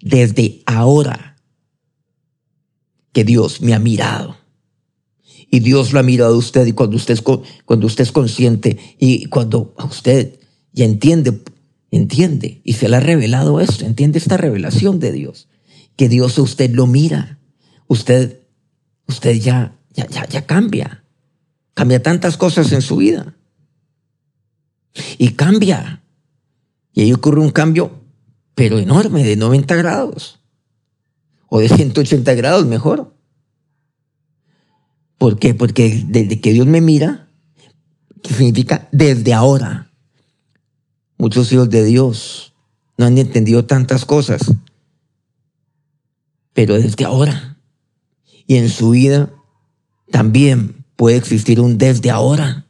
Desde 0.00 0.62
ahora 0.66 1.29
que 3.12 3.24
Dios 3.24 3.60
me 3.60 3.74
ha 3.74 3.78
mirado. 3.78 4.36
Y 5.50 5.60
Dios 5.60 5.92
lo 5.92 5.98
ha 5.98 6.02
mirado 6.02 6.34
a 6.34 6.38
usted 6.38 6.66
y 6.66 6.72
cuando 6.72 6.96
usted 6.96 7.14
es, 7.14 7.22
cuando 7.22 7.86
usted 7.86 8.04
es 8.04 8.12
consciente 8.12 8.78
y 8.98 9.26
cuando 9.26 9.74
usted 9.88 10.38
ya 10.72 10.84
entiende, 10.84 11.40
entiende 11.90 12.60
y 12.62 12.74
se 12.74 12.88
le 12.88 12.96
ha 12.96 13.00
revelado 13.00 13.60
esto, 13.60 13.84
entiende 13.84 14.18
esta 14.18 14.36
revelación 14.36 15.00
de 15.00 15.10
Dios, 15.10 15.48
que 15.96 16.08
Dios 16.08 16.38
a 16.38 16.42
usted 16.42 16.70
lo 16.70 16.86
mira, 16.86 17.40
usted, 17.88 18.38
usted 19.08 19.40
ya, 19.40 19.76
ya, 19.92 20.06
ya, 20.06 20.28
ya 20.28 20.46
cambia, 20.46 21.04
cambia 21.74 22.00
tantas 22.00 22.36
cosas 22.36 22.70
en 22.70 22.82
su 22.82 22.96
vida. 22.96 23.34
Y 25.18 25.30
cambia. 25.30 26.02
Y 26.92 27.02
ahí 27.02 27.12
ocurre 27.12 27.40
un 27.40 27.50
cambio 27.50 28.00
pero 28.54 28.78
enorme 28.78 29.24
de 29.24 29.36
90 29.36 29.74
grados 29.76 30.39
o 31.50 31.58
de 31.60 31.68
180 31.68 32.32
grados 32.34 32.64
mejor. 32.64 33.14
¿Por 35.18 35.38
qué? 35.38 35.52
Porque 35.52 36.02
desde 36.06 36.40
que 36.40 36.52
Dios 36.54 36.66
me 36.66 36.80
mira, 36.80 37.28
¿qué 38.22 38.32
significa 38.32 38.88
desde 38.92 39.34
ahora. 39.34 39.92
Muchos 41.18 41.52
hijos 41.52 41.68
de 41.68 41.84
Dios 41.84 42.54
no 42.96 43.04
han 43.04 43.18
entendido 43.18 43.66
tantas 43.66 44.06
cosas, 44.06 44.40
pero 46.54 46.80
desde 46.80 47.04
ahora. 47.04 47.58
Y 48.46 48.56
en 48.56 48.70
su 48.70 48.90
vida 48.90 49.30
también 50.10 50.86
puede 50.96 51.16
existir 51.16 51.60
un 51.60 51.76
desde 51.76 52.10
ahora. 52.10 52.66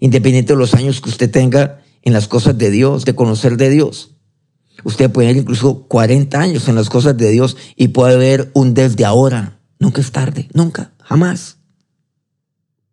independiente 0.00 0.54
de 0.54 0.58
los 0.58 0.74
años 0.74 1.00
que 1.00 1.10
usted 1.10 1.30
tenga 1.30 1.80
en 2.02 2.12
las 2.12 2.26
cosas 2.26 2.58
de 2.58 2.72
Dios, 2.72 3.04
de 3.04 3.14
conocer 3.14 3.56
de 3.56 3.70
Dios. 3.70 4.11
Usted 4.84 5.10
puede 5.10 5.28
tener 5.28 5.42
incluso 5.42 5.84
40 5.88 6.40
años 6.40 6.68
en 6.68 6.74
las 6.74 6.88
cosas 6.88 7.16
de 7.16 7.30
Dios 7.30 7.56
y 7.76 7.88
puede 7.88 8.16
ver 8.16 8.50
un 8.54 8.74
desde 8.74 9.04
ahora. 9.04 9.58
Nunca 9.78 10.00
es 10.00 10.12
tarde, 10.12 10.48
nunca, 10.54 10.92
jamás. 11.00 11.58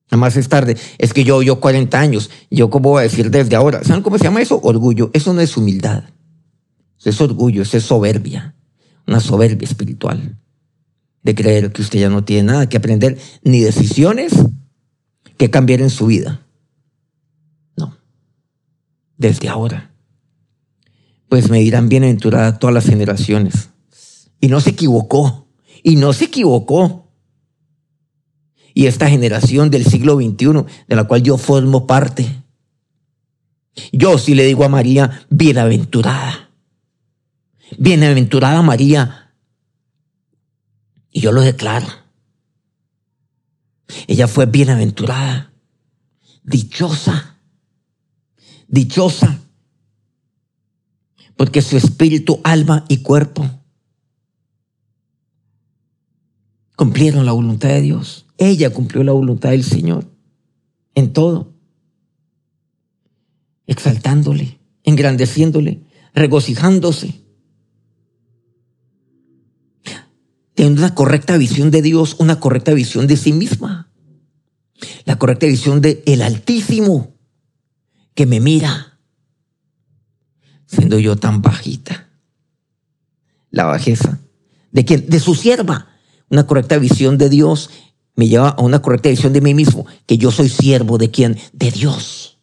Jamás 0.09 0.35
es 0.37 0.49
tarde. 0.49 0.75
Es 0.97 1.13
que 1.13 1.23
yo, 1.23 1.41
yo 1.43 1.59
40 1.59 1.99
años, 1.99 2.29
yo 2.49 2.69
cómo 2.69 2.89
voy 2.89 3.01
a 3.01 3.03
decir 3.03 3.29
desde 3.29 3.55
ahora. 3.55 3.83
¿Saben 3.83 4.01
cómo 4.01 4.17
se 4.17 4.23
llama 4.23 4.41
eso? 4.41 4.59
Orgullo. 4.61 5.11
Eso 5.13 5.33
no 5.33 5.41
es 5.41 5.55
humildad. 5.55 6.03
Eso 6.99 7.09
es 7.09 7.21
orgullo, 7.21 7.61
eso 7.61 7.77
es 7.77 7.83
soberbia. 7.83 8.55
Una 9.07 9.19
soberbia 9.19 9.67
espiritual. 9.67 10.37
De 11.21 11.35
creer 11.35 11.71
que 11.71 11.81
usted 11.81 11.99
ya 11.99 12.09
no 12.09 12.23
tiene 12.23 12.51
nada 12.51 12.69
que 12.69 12.77
aprender, 12.77 13.19
ni 13.43 13.59
decisiones 13.59 14.33
que 15.37 15.49
cambiar 15.49 15.81
en 15.81 15.89
su 15.89 16.07
vida. 16.07 16.45
No. 17.77 17.97
Desde 19.17 19.47
ahora. 19.47 19.93
Pues 21.29 21.49
me 21.49 21.59
dirán 21.59 21.89
bienaventurada 21.89 22.59
todas 22.59 22.73
las 22.73 22.85
generaciones. 22.85 23.69
Y 24.41 24.47
no 24.47 24.59
se 24.59 24.71
equivocó. 24.71 25.47
Y 25.83 25.95
no 25.95 26.11
se 26.11 26.25
equivocó 26.25 27.09
y 28.79 28.87
esta 28.87 29.09
generación 29.09 29.69
del 29.69 29.85
siglo 29.85 30.15
XXI, 30.15 30.65
de 30.87 30.95
la 30.95 31.03
cual 31.03 31.21
yo 31.21 31.37
formo 31.37 31.85
parte. 31.85 32.43
Yo 33.91 34.17
sí 34.17 34.35
le 34.35 34.45
digo 34.45 34.63
a 34.63 34.69
María, 34.69 35.25
bienaventurada. 35.29 36.49
Bienaventurada 37.77 38.61
María. 38.61 39.33
Y 41.11 41.19
yo 41.19 41.33
lo 41.33 41.41
declaro. 41.41 41.87
Ella 44.07 44.29
fue 44.29 44.45
bienaventurada, 44.45 45.51
dichosa, 46.43 47.37
dichosa, 48.69 49.39
porque 51.39 51.61
su 51.61 51.77
espíritu, 51.77 52.41
alma 52.43 52.83
y 52.89 52.97
cuerpo 52.97 53.49
cumplieron 56.75 57.25
la 57.25 57.31
voluntad 57.31 57.69
de 57.69 57.79
Dios. 57.79 58.25
Ella 58.37 58.73
cumplió 58.73 59.05
la 59.05 59.13
voluntad 59.13 59.51
del 59.51 59.63
Señor 59.63 60.11
en 60.95 61.13
todo, 61.13 61.53
exaltándole, 63.67 64.59
engrandeciéndole, 64.83 65.85
regocijándose, 66.13 67.23
teniendo 70.55 70.81
una 70.81 70.93
correcta 70.93 71.37
visión 71.37 71.71
de 71.71 71.81
Dios, 71.81 72.17
una 72.19 72.41
correcta 72.41 72.73
visión 72.73 73.07
de 73.07 73.15
sí 73.15 73.31
misma, 73.31 73.93
la 75.05 75.17
correcta 75.17 75.45
visión 75.45 75.79
de 75.79 76.03
el 76.05 76.21
Altísimo 76.21 77.15
que 78.13 78.25
me 78.25 78.41
mira, 78.41 78.88
siendo 80.69 80.99
yo 80.99 81.15
tan 81.15 81.41
bajita. 81.41 82.07
La 83.51 83.65
bajeza 83.65 84.19
de 84.71 84.85
quien, 84.85 85.09
de 85.09 85.19
su 85.19 85.33
sierva, 85.33 85.87
una 86.29 86.45
correcta 86.45 86.77
visión 86.77 87.17
de 87.17 87.29
Dios 87.29 87.71
me 88.15 88.27
lleva 88.27 88.49
a 88.49 88.61
una 88.61 88.81
correcta 88.81 89.09
visión 89.09 89.33
de 89.33 89.41
mí 89.41 89.53
mismo, 89.53 89.85
que 90.05 90.17
yo 90.17 90.31
soy 90.31 90.49
siervo 90.49 90.97
de 90.97 91.09
quién? 91.09 91.37
De 91.53 91.71
Dios. 91.71 92.37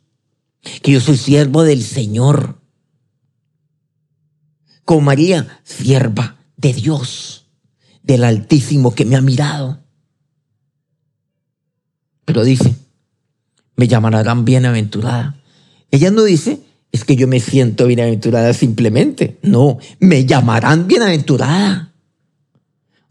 Que 0.82 0.92
yo 0.92 1.00
soy 1.00 1.16
siervo 1.16 1.62
del 1.62 1.82
Señor. 1.82 2.60
Como 4.84 5.02
María, 5.02 5.60
sierva 5.64 6.36
de 6.56 6.72
Dios, 6.72 7.46
del 8.02 8.24
Altísimo 8.24 8.94
que 8.94 9.04
me 9.04 9.16
ha 9.16 9.20
mirado. 9.20 9.84
Pero 12.24 12.42
dice, 12.42 12.74
me 13.76 13.86
llamarán 13.86 14.44
bienaventurada. 14.44 15.40
Ella 15.90 16.10
no 16.10 16.24
dice, 16.24 16.65
es 16.96 17.04
que 17.04 17.14
yo 17.14 17.28
me 17.28 17.40
siento 17.40 17.86
bienaventurada 17.86 18.54
simplemente. 18.54 19.36
No, 19.42 19.78
me 20.00 20.24
llamarán 20.24 20.86
bienaventurada. 20.86 21.92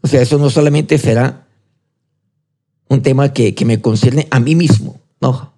O 0.00 0.08
sea, 0.08 0.20
eso 0.20 0.38
no 0.38 0.50
solamente 0.50 0.98
será 0.98 1.46
un 2.88 3.00
tema 3.02 3.32
que, 3.32 3.54
me 3.64 3.80
concierne 3.80 4.26
a 4.30 4.40
mí 4.40 4.56
mismo, 4.56 5.00
no. 5.20 5.54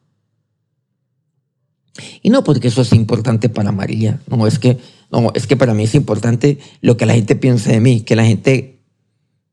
Y 2.23 2.29
no 2.29 2.45
porque 2.45 2.69
eso 2.69 2.83
es 2.83 2.93
importante 2.93 3.49
para 3.49 3.73
María, 3.73 4.21
no, 4.29 4.47
es 4.47 4.59
que, 4.59 4.79
no, 5.11 5.33
es 5.35 5.47
que 5.47 5.57
para 5.57 5.73
mí 5.73 5.85
es 5.85 5.95
importante 5.95 6.59
lo 6.83 6.97
que 6.97 7.07
la 7.07 7.15
gente 7.15 7.35
piensa 7.35 7.73
de 7.73 7.81
mí, 7.81 8.03
que 8.03 8.15
la 8.15 8.25
gente 8.25 8.83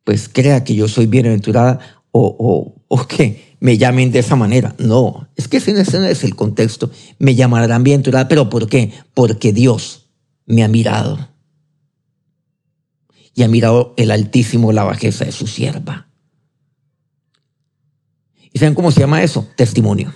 pues 0.04 0.30
crea 0.30 0.64
que 0.66 0.76
yo 0.76 0.88
soy 0.88 1.08
bienaventurada 1.08 1.80
o, 2.12 2.76
o, 2.88 3.08
que 3.08 3.55
me 3.66 3.80
llamen 3.80 4.12
de 4.12 4.20
esa 4.20 4.36
manera. 4.36 4.76
No, 4.78 5.28
es 5.36 5.48
que 5.48 5.58
ese 5.58 5.74
no 5.74 5.80
es 5.80 6.24
el 6.24 6.36
contexto. 6.36 6.92
Me 7.18 7.34
llamarán 7.34 7.84
bienaventurada, 7.84 8.28
pero 8.28 8.48
¿por 8.48 8.70
qué? 8.70 8.94
Porque 9.16 9.54
Dios 9.54 10.06
me 10.46 10.64
ha 10.64 10.68
mirado. 10.68 11.30
Y 13.34 13.42
ha 13.42 13.48
mirado 13.48 13.96
el 13.98 14.12
Altísimo 14.12 14.72
la 14.72 14.84
bajeza 14.84 15.26
de 15.26 15.32
su 15.32 15.48
sierva. 15.48 16.08
¿Y 18.54 18.60
saben 18.60 18.76
cómo 18.76 18.92
se 18.92 19.00
llama 19.00 19.24
eso? 19.24 19.48
Testimonio. 19.58 20.14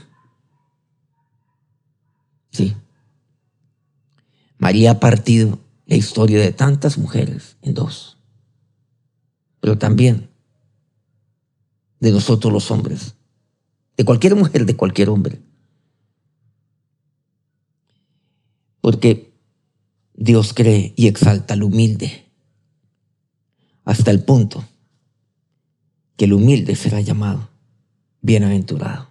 Sí. 2.51 2.75
María 4.59 4.91
ha 4.91 4.99
partido 4.99 5.57
la 5.87 5.95
historia 5.95 6.39
de 6.39 6.51
tantas 6.51 6.99
mujeres 6.99 7.57
en 7.63 7.73
dos, 7.73 8.19
pero 9.59 9.79
también 9.79 10.29
de 11.99 12.11
nosotros 12.11 12.53
los 12.53 12.69
hombres, 12.69 13.15
de 13.99 14.05
cualquier 14.05 14.33
mujer, 14.33 14.65
de 14.65 14.77
cualquier 14.77 15.09
hombre. 15.09 15.41
Porque 18.79 19.33
Dios 20.13 20.53
cree 20.53 20.93
y 20.95 21.07
exalta 21.07 21.53
al 21.53 21.63
humilde 21.63 22.31
hasta 23.83 24.11
el 24.11 24.23
punto 24.23 24.63
que 26.15 26.23
el 26.23 26.31
humilde 26.31 26.77
será 26.77 27.01
llamado 27.01 27.49
bienaventurado. 28.21 29.09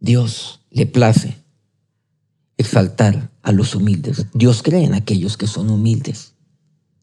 Dios 0.00 0.62
le 0.68 0.86
place 0.86 1.36
exaltar 2.56 3.30
a 3.40 3.52
los 3.52 3.76
humildes. 3.76 4.26
Dios 4.34 4.64
cree 4.64 4.82
en 4.82 4.94
aquellos 4.94 5.36
que 5.36 5.46
son 5.46 5.70
humildes. 5.70 6.34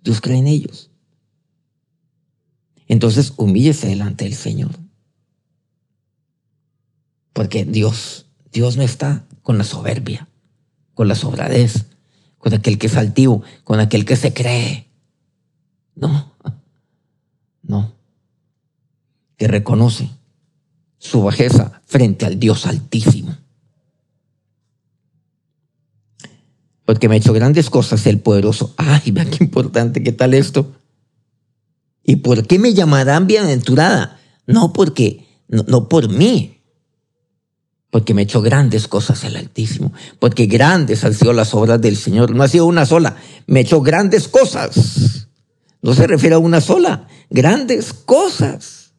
Dios 0.03 0.19
cree 0.19 0.39
en 0.39 0.47
ellos. 0.47 0.91
Entonces 2.89 3.33
humíllese 3.37 3.87
delante 3.87 4.25
del 4.25 4.35
Señor. 4.35 4.71
Porque 7.31 7.63
Dios, 7.63 8.25
Dios 8.51 8.75
no 8.75 8.83
está 8.83 9.25
con 9.41 9.57
la 9.57 9.63
soberbia, 9.63 10.27
con 10.93 11.07
la 11.07 11.15
sobradez, 11.15 11.85
con 12.37 12.53
aquel 12.53 12.77
que 12.77 12.87
es 12.87 12.97
altivo, 12.97 13.43
con 13.63 13.79
aquel 13.79 14.03
que 14.03 14.17
se 14.17 14.33
cree. 14.33 14.89
No, 15.95 16.33
no 17.63 17.99
que 19.39 19.47
reconoce 19.47 20.09
su 20.97 21.23
bajeza 21.23 21.81
frente 21.85 22.25
al 22.25 22.39
Dios 22.39 22.65
altísimo. 22.65 23.37
Porque 26.83 27.07
me 27.07 27.15
ha 27.15 27.17
hecho 27.17 27.31
grandes 27.31 27.69
cosas 27.69 28.05
el 28.05 28.19
poderoso. 28.19 28.73
Ay, 28.75 29.11
vean 29.11 29.29
qué 29.29 29.43
importante, 29.43 30.03
¿qué 30.03 30.11
tal 30.11 30.33
esto? 30.33 30.75
¿Y 32.09 32.15
por 32.15 32.47
qué 32.47 32.57
me 32.57 32.73
llamarán 32.73 33.27
bienaventurada? 33.27 34.19
No 34.47 34.73
porque, 34.73 35.27
no, 35.47 35.87
por 35.87 36.09
mí, 36.09 36.63
porque 37.91 38.15
me 38.15 38.23
hecho 38.23 38.41
grandes 38.41 38.87
cosas 38.87 39.23
el 39.25 39.35
Altísimo, 39.35 39.93
porque 40.17 40.47
grandes 40.47 41.03
han 41.03 41.13
sido 41.13 41.33
las 41.33 41.53
obras 41.53 41.79
del 41.79 41.95
Señor. 41.95 42.33
No 42.33 42.41
ha 42.41 42.47
sido 42.47 42.65
una 42.65 42.87
sola, 42.87 43.15
me 43.45 43.59
hecho 43.59 43.81
grandes 43.81 44.27
cosas. 44.27 45.27
No 45.83 45.93
se 45.93 46.07
refiere 46.07 46.33
a 46.33 46.39
una 46.39 46.61
sola, 46.61 47.07
grandes 47.29 47.93
cosas. 47.93 48.93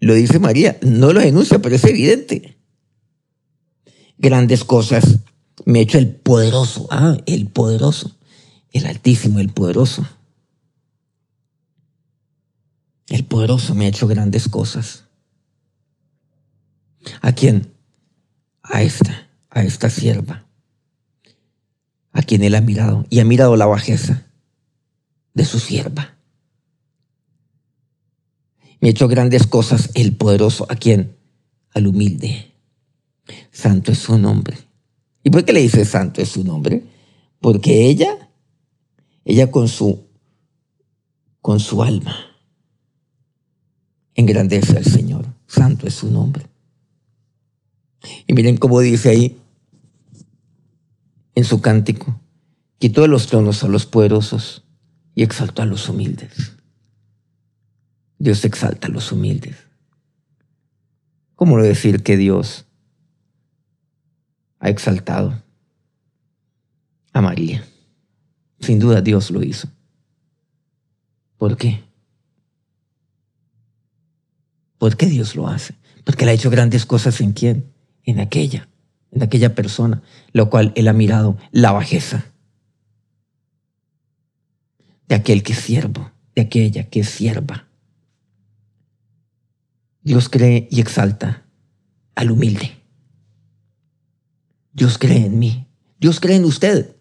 Lo 0.00 0.14
dice 0.14 0.38
María, 0.38 0.78
no 0.80 1.12
lo 1.12 1.20
denuncia, 1.20 1.58
pero 1.58 1.76
es 1.76 1.84
evidente. 1.84 2.56
Grandes 4.16 4.64
cosas 4.64 5.18
me 5.66 5.82
hecho 5.82 5.98
el 5.98 6.14
poderoso, 6.14 6.88
ah, 6.90 7.18
el 7.26 7.48
poderoso, 7.48 8.16
el 8.72 8.86
altísimo, 8.86 9.38
el 9.38 9.50
poderoso. 9.50 10.06
El 13.08 13.24
poderoso 13.24 13.74
me 13.74 13.86
ha 13.86 13.88
hecho 13.88 14.06
grandes 14.06 14.48
cosas. 14.48 15.04
¿A 17.20 17.32
quién? 17.32 17.72
A 18.62 18.82
esta, 18.82 19.28
a 19.50 19.62
esta 19.62 19.90
sierva, 19.90 20.46
a 22.12 22.22
quien 22.22 22.44
él 22.44 22.54
ha 22.54 22.60
mirado 22.60 23.06
y 23.10 23.18
ha 23.18 23.24
mirado 23.24 23.56
la 23.56 23.66
bajeza 23.66 24.26
de 25.34 25.44
su 25.44 25.58
sierva. 25.58 26.16
Me 28.80 28.88
ha 28.88 28.90
hecho 28.90 29.08
grandes 29.08 29.46
cosas 29.46 29.90
el 29.94 30.16
poderoso. 30.16 30.66
¿A 30.68 30.76
quién? 30.76 31.16
Al 31.72 31.86
humilde. 31.86 32.52
Santo 33.50 33.92
es 33.92 33.98
su 33.98 34.18
nombre. 34.18 34.56
¿Y 35.22 35.30
por 35.30 35.44
qué 35.44 35.52
le 35.52 35.60
dice 35.60 35.84
santo 35.84 36.20
es 36.20 36.30
su 36.30 36.44
nombre? 36.44 36.84
Porque 37.40 37.86
ella, 37.86 38.30
ella 39.24 39.50
con 39.50 39.68
su, 39.68 40.06
con 41.40 41.60
su 41.60 41.82
alma, 41.82 42.31
engrandece 44.14 44.76
al 44.76 44.84
Señor. 44.84 45.26
Santo 45.46 45.86
es 45.86 45.94
su 45.94 46.10
nombre. 46.10 46.46
Y 48.26 48.32
miren 48.32 48.56
cómo 48.56 48.80
dice 48.80 49.10
ahí 49.10 49.38
en 51.34 51.44
su 51.44 51.60
cántico, 51.60 52.20
quitó 52.78 53.02
de 53.02 53.08
los 53.08 53.26
tronos 53.26 53.62
a 53.64 53.68
los 53.68 53.86
poderosos 53.86 54.64
y 55.14 55.22
exaltó 55.22 55.62
a 55.62 55.66
los 55.66 55.88
humildes. 55.88 56.52
Dios 58.18 58.44
exalta 58.44 58.88
a 58.88 58.90
los 58.90 59.10
humildes. 59.12 59.56
¿Cómo 61.34 61.56
no 61.56 61.62
decir 61.62 62.02
que 62.02 62.16
Dios 62.16 62.66
ha 64.60 64.68
exaltado 64.68 65.42
a 67.12 67.20
María? 67.20 67.64
Sin 68.60 68.78
duda 68.78 69.00
Dios 69.00 69.30
lo 69.30 69.42
hizo. 69.42 69.68
¿Por 71.36 71.56
qué? 71.56 71.82
¿Por 74.82 74.96
qué 74.96 75.06
Dios 75.06 75.36
lo 75.36 75.46
hace? 75.46 75.76
Porque 76.02 76.24
Él 76.24 76.30
ha 76.30 76.32
hecho 76.32 76.50
grandes 76.50 76.86
cosas 76.86 77.20
en 77.20 77.34
quién? 77.34 77.72
En 78.02 78.18
aquella, 78.18 78.68
en 79.12 79.22
aquella 79.22 79.54
persona, 79.54 80.02
lo 80.32 80.50
cual 80.50 80.72
Él 80.74 80.88
ha 80.88 80.92
mirado 80.92 81.38
la 81.52 81.70
bajeza 81.70 82.24
de 85.06 85.14
aquel 85.14 85.44
que 85.44 85.52
es 85.52 85.60
siervo, 85.60 86.10
de 86.34 86.42
aquella 86.42 86.90
que 86.90 86.98
es 86.98 87.10
sierva. 87.10 87.68
Dios 90.02 90.28
cree 90.28 90.66
y 90.68 90.80
exalta 90.80 91.44
al 92.16 92.32
humilde. 92.32 92.72
Dios 94.72 94.98
cree 94.98 95.26
en 95.26 95.38
mí. 95.38 95.68
Dios 96.00 96.18
cree 96.18 96.38
en 96.38 96.44
usted. 96.44 96.96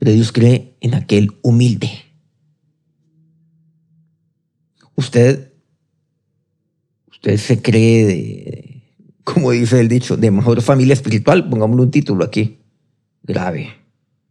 Pero 0.00 0.10
Dios 0.10 0.32
cree 0.32 0.76
en 0.80 0.94
aquel 0.94 1.38
humilde. 1.42 2.07
Usted, 4.98 5.52
usted 7.08 7.36
se 7.36 7.62
cree 7.62 8.04
de, 8.04 8.82
como 9.22 9.52
dice 9.52 9.78
el 9.78 9.88
dicho, 9.88 10.16
de 10.16 10.32
mejor 10.32 10.60
familia 10.60 10.92
espiritual. 10.92 11.48
Pongámosle 11.48 11.84
un 11.84 11.92
título 11.92 12.24
aquí. 12.24 12.58
Grave, 13.22 13.76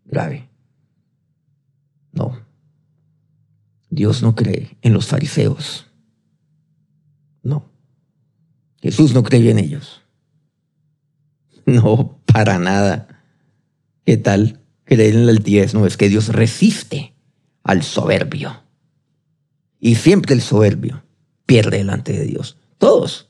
grave. 0.03 0.49
No. 2.11 2.37
Dios 3.89 4.21
no 4.21 4.35
cree 4.35 4.75
en 4.81 4.91
los 4.91 5.07
fariseos. 5.07 5.87
No. 7.43 7.71
Jesús 8.81 9.13
no 9.13 9.23
cree 9.23 9.49
en 9.49 9.59
ellos. 9.59 10.01
No, 11.65 12.19
para 12.25 12.59
nada. 12.59 13.23
¿Qué 14.03 14.17
tal? 14.17 14.59
creer 14.83 15.15
en 15.15 15.25
la 15.27 15.31
altivez, 15.31 15.73
no, 15.73 15.85
es 15.85 15.95
que 15.95 16.09
Dios 16.09 16.27
resiste 16.29 17.13
al 17.63 17.83
soberbio. 17.83 18.66
Y 19.79 19.95
siempre 19.95 20.33
el 20.33 20.41
soberbio 20.41 21.03
pierde 21.45 21.77
delante 21.77 22.13
de 22.13 22.25
Dios. 22.25 22.57
Todos. 22.77 23.29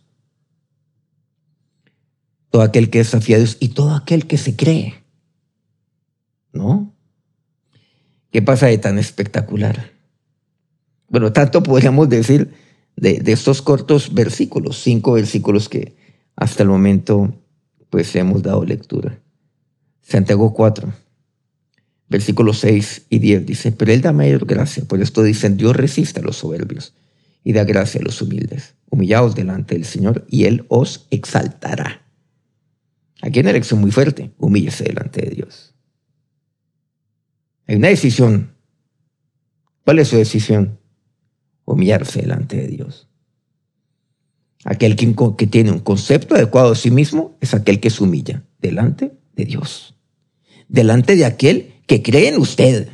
Todo 2.50 2.62
aquel 2.62 2.90
que 2.90 3.00
desafía 3.00 3.36
a 3.36 3.40
Dios 3.40 3.58
y 3.60 3.70
todo 3.70 3.94
aquel 3.94 4.28
que 4.28 4.38
se 4.38 4.56
cree. 4.56 5.04
¿No? 6.54 6.94
¿Qué 8.32 8.42
pasa 8.42 8.68
de 8.68 8.78
tan 8.78 8.98
espectacular? 8.98 9.92
Bueno, 11.10 11.32
tanto 11.32 11.64
podríamos 11.64 12.10
decir 12.10 12.54
de, 12.96 13.22
estos 13.26 13.62
cortos 13.62 14.14
versículos, 14.14 14.82
cinco 14.82 15.14
versículos 15.14 15.70
que 15.70 15.96
hasta 16.36 16.64
el 16.64 16.70
momento 16.70 17.34
pues 17.90 18.16
hemos 18.16 18.44
dado 18.44 18.66
lectura. 18.66 19.20
Santiago 20.02 20.54
4 20.54 21.07
versículos 22.10 22.60
6 22.60 23.08
y 23.10 23.20
10 23.20 23.46
dice, 23.46 23.72
pero 23.72 23.92
Él 23.92 24.02
da 24.02 24.14
mayor 24.14 24.46
gracia, 24.46 24.86
por 24.86 25.02
esto 25.02 25.24
dicen, 25.24 25.58
Dios 25.58 25.76
resiste 25.76 26.20
a 26.20 26.24
los 26.24 26.38
soberbios 26.38 26.94
y 27.44 27.54
da 27.54 27.64
gracia 27.64 28.00
a 28.02 28.04
los 28.04 28.22
humildes. 28.22 28.76
Humillaos 28.90 29.36
delante 29.36 29.76
del 29.76 29.86
Señor 29.86 30.26
y 30.30 30.46
Él 30.46 30.66
os 30.70 31.08
exaltará. 31.12 32.06
Aquí 33.22 33.40
hay 33.40 33.42
una 33.42 33.52
elección 33.52 33.82
muy 33.82 33.92
fuerte, 33.92 34.32
humíllese 34.38 34.86
delante 34.86 35.22
de 35.22 35.36
Dios. 35.36 35.74
Hay 37.68 37.76
una 37.76 37.90
decisión. 37.90 38.54
¿Cuál 39.84 40.00
es 40.00 40.10
su 40.10 40.18
decisión? 40.18 40.80
Humillarse 41.66 42.22
delante 42.22 42.58
de 42.58 42.68
Dios. 42.68 43.10
Aquel 44.64 44.96
que, 44.96 45.14
que 45.38 45.48
tiene 45.48 45.72
un 45.72 45.80
concepto 45.80 46.36
adecuado 46.36 46.72
de 46.72 46.76
sí 46.76 46.92
mismo 46.92 47.38
es 47.42 47.54
aquel 47.54 47.80
que 47.80 47.90
se 47.90 48.04
humilla 48.04 48.44
delante 48.60 49.18
de 49.36 49.46
Dios. 49.46 49.96
Delante 50.68 51.16
de 51.16 51.26
aquel 51.26 51.77
que 51.88 52.04
cree 52.04 52.28
en 52.28 52.38
usted. 52.38 52.90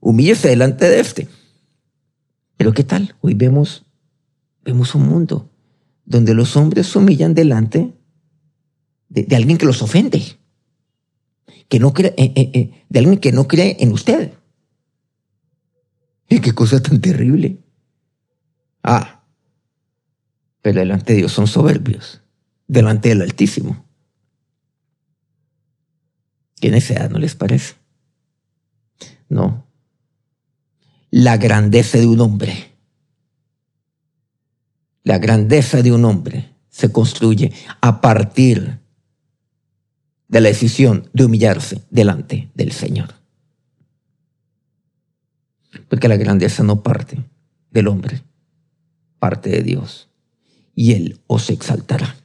Humíllese 0.00 0.48
delante 0.48 0.88
de 0.88 1.00
este. 1.00 1.28
Pero 2.56 2.74
¿qué 2.74 2.84
tal? 2.84 3.14
Hoy 3.22 3.34
vemos, 3.34 3.86
vemos 4.64 4.94
un 4.94 5.08
mundo 5.08 5.48
donde 6.04 6.34
los 6.34 6.56
hombres 6.56 6.88
se 6.88 6.98
humillan 6.98 7.34
delante 7.34 7.92
de, 9.08 9.36
alguien 9.36 9.58
que 9.58 9.66
los 9.66 9.80
ofende, 9.80 10.22
que 11.68 11.78
no 11.78 11.92
cree, 11.92 12.14
eh, 12.16 12.32
eh, 12.34 12.50
eh, 12.52 12.84
de 12.88 12.98
alguien 12.98 13.18
que 13.18 13.32
no 13.32 13.46
cree 13.46 13.76
en 13.80 13.92
usted. 13.92 14.32
¿Y 16.28 16.40
qué 16.40 16.52
cosa 16.52 16.82
tan 16.82 17.00
terrible? 17.00 17.58
Ah, 18.82 19.24
pero 20.60 20.80
delante 20.80 21.12
de 21.12 21.20
Dios 21.20 21.32
son 21.32 21.46
soberbios, 21.46 22.22
delante 22.66 23.10
del 23.10 23.22
Altísimo. 23.22 23.84
¿Qué 26.60 26.70
necesidad 26.70 27.10
no 27.10 27.18
les 27.18 27.34
parece? 27.34 27.81
No. 29.32 29.66
La 31.10 31.38
grandeza 31.38 31.96
de 31.96 32.06
un 32.06 32.20
hombre. 32.20 32.74
La 35.04 35.18
grandeza 35.18 35.80
de 35.80 35.90
un 35.90 36.04
hombre 36.04 36.50
se 36.68 36.92
construye 36.92 37.50
a 37.80 38.02
partir 38.02 38.78
de 40.28 40.40
la 40.42 40.48
decisión 40.48 41.08
de 41.14 41.24
humillarse 41.24 41.80
delante 41.88 42.50
del 42.54 42.72
Señor. 42.72 43.14
Porque 45.88 46.08
la 46.08 46.18
grandeza 46.18 46.62
no 46.62 46.82
parte 46.82 47.24
del 47.70 47.88
hombre, 47.88 48.22
parte 49.18 49.48
de 49.48 49.62
Dios. 49.62 50.10
Y 50.74 50.92
Él 50.92 51.20
os 51.26 51.48
exaltará. 51.48 52.16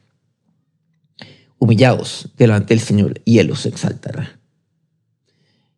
Humillaos 1.58 2.34
delante 2.36 2.74
del 2.74 2.84
Señor 2.84 3.22
y 3.24 3.38
Él 3.38 3.50
os 3.50 3.64
exaltará. 3.64 4.37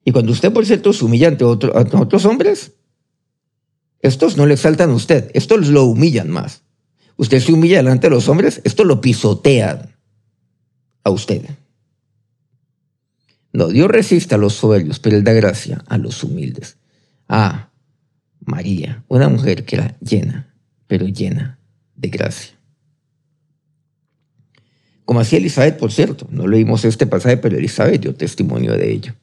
Y 0.05 0.13
cuando 0.13 0.33
usted, 0.33 0.53
por 0.53 0.65
cierto, 0.67 0.93
se 0.93 1.05
humilla 1.05 1.29
ante 1.29 1.45
otros 1.45 2.25
hombres, 2.25 2.73
estos 4.01 4.37
no 4.37 4.47
le 4.47 4.55
exaltan 4.55 4.91
a 4.91 4.95
usted, 4.95 5.31
estos 5.35 5.69
lo 5.69 5.85
humillan 5.85 6.31
más. 6.31 6.63
Usted 7.17 7.41
se 7.41 7.53
humilla 7.53 7.79
delante 7.79 8.09
de 8.09 8.15
los 8.15 8.29
hombres, 8.29 8.63
esto 8.65 8.85
lo 8.85 9.01
pisotean 9.01 9.95
a 11.05 11.11
usted. 11.11 11.43
No, 13.53 13.69
Dios 13.69 13.89
resiste 13.89 14.35
a 14.35 14.39
los 14.39 14.55
soberbios, 14.55 15.01
pero 15.01 15.17
Él 15.17 15.25
da 15.25 15.33
gracia 15.33 15.85
a 15.87 15.99
los 15.99 16.25
humildes. 16.25 16.79
Ah, 17.29 17.71
María, 18.41 19.05
una 19.09 19.29
mujer 19.29 19.65
que 19.65 19.77
era 19.77 19.99
llena, 20.01 20.55
pero 20.87 21.07
llena 21.07 21.59
de 21.95 22.09
gracia. 22.09 22.57
Como 25.05 25.21
hacía 25.21 25.41
Elizabeth, 25.41 25.77
por 25.77 25.93
cierto, 25.93 26.27
no 26.31 26.47
leímos 26.47 26.85
este 26.85 27.07
pasaje, 27.07 27.37
pero 27.37 27.59
Elizabeth 27.59 28.01
dio 28.01 28.15
testimonio 28.15 28.73
de 28.73 28.93
ello. 28.93 29.15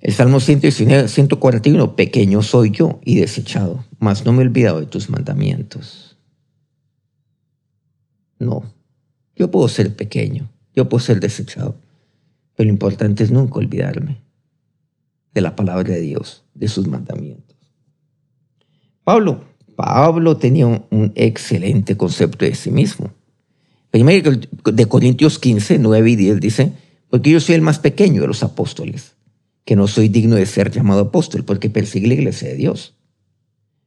El 0.00 0.14
Salmo 0.14 0.38
141, 0.38 1.96
pequeño 1.96 2.42
soy 2.42 2.70
yo 2.70 3.00
y 3.04 3.16
desechado, 3.16 3.84
mas 3.98 4.24
no 4.24 4.32
me 4.32 4.42
he 4.42 4.46
olvidado 4.46 4.78
de 4.78 4.86
tus 4.86 5.10
mandamientos. 5.10 6.16
No, 8.38 8.62
yo 9.34 9.50
puedo 9.50 9.66
ser 9.68 9.96
pequeño, 9.96 10.48
yo 10.74 10.88
puedo 10.88 11.02
ser 11.04 11.18
desechado, 11.18 11.74
pero 12.54 12.68
lo 12.68 12.72
importante 12.72 13.24
es 13.24 13.32
nunca 13.32 13.58
olvidarme 13.58 14.22
de 15.34 15.40
la 15.40 15.56
palabra 15.56 15.94
de 15.94 16.00
Dios, 16.00 16.44
de 16.54 16.68
sus 16.68 16.86
mandamientos. 16.86 17.56
Pablo, 19.02 19.42
Pablo 19.74 20.36
tenía 20.36 20.66
un, 20.66 21.12
excelente 21.16 21.96
concepto 21.96 22.44
de 22.44 22.54
sí 22.54 22.70
mismo. 22.70 23.10
Primero 23.90 24.30
de 24.32 24.86
Corintios 24.86 25.40
15, 25.40 25.78
9 25.78 26.10
y 26.10 26.16
10 26.16 26.40
dice, 26.40 26.72
porque 27.10 27.30
yo 27.30 27.40
soy 27.40 27.56
el 27.56 27.62
más 27.62 27.80
pequeño 27.80 28.20
de 28.20 28.28
los 28.28 28.44
apóstoles 28.44 29.17
que 29.68 29.76
no 29.76 29.86
soy 29.86 30.08
digno 30.08 30.36
de 30.36 30.46
ser 30.46 30.70
llamado 30.70 31.02
apóstol 31.02 31.44
porque 31.44 31.68
persigue 31.68 32.08
la 32.08 32.14
iglesia 32.14 32.48
de 32.48 32.54
Dios. 32.54 32.96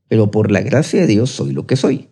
Pero 0.07 0.29
por 0.29 0.51
la 0.51 0.61
gracia 0.61 1.01
de 1.01 1.07
Dios 1.07 1.31
soy 1.31 1.53
lo 1.53 1.65
que 1.65 1.75
soy. 1.75 2.09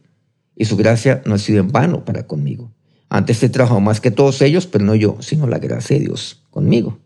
Y 0.56 0.66
su 0.66 0.76
gracia 0.76 1.22
no 1.28 1.36
ha 1.36 1.38
sido 1.38 1.60
en 1.60 1.68
vano 1.68 2.04
para 2.04 2.26
conmigo. 2.26 2.74
Antes 3.10 3.44
he 3.44 3.50
trabajado 3.50 3.80
más 3.80 4.02
que 4.02 4.10
todos 4.10 4.42
ellos, 4.42 4.66
pero 4.66 4.86
no 4.86 4.96
yo, 4.96 5.18
sino 5.20 5.46
la 5.46 5.60
gracia 5.60 6.00
de 6.00 6.06
Dios 6.06 6.42
conmigo. 6.50 6.98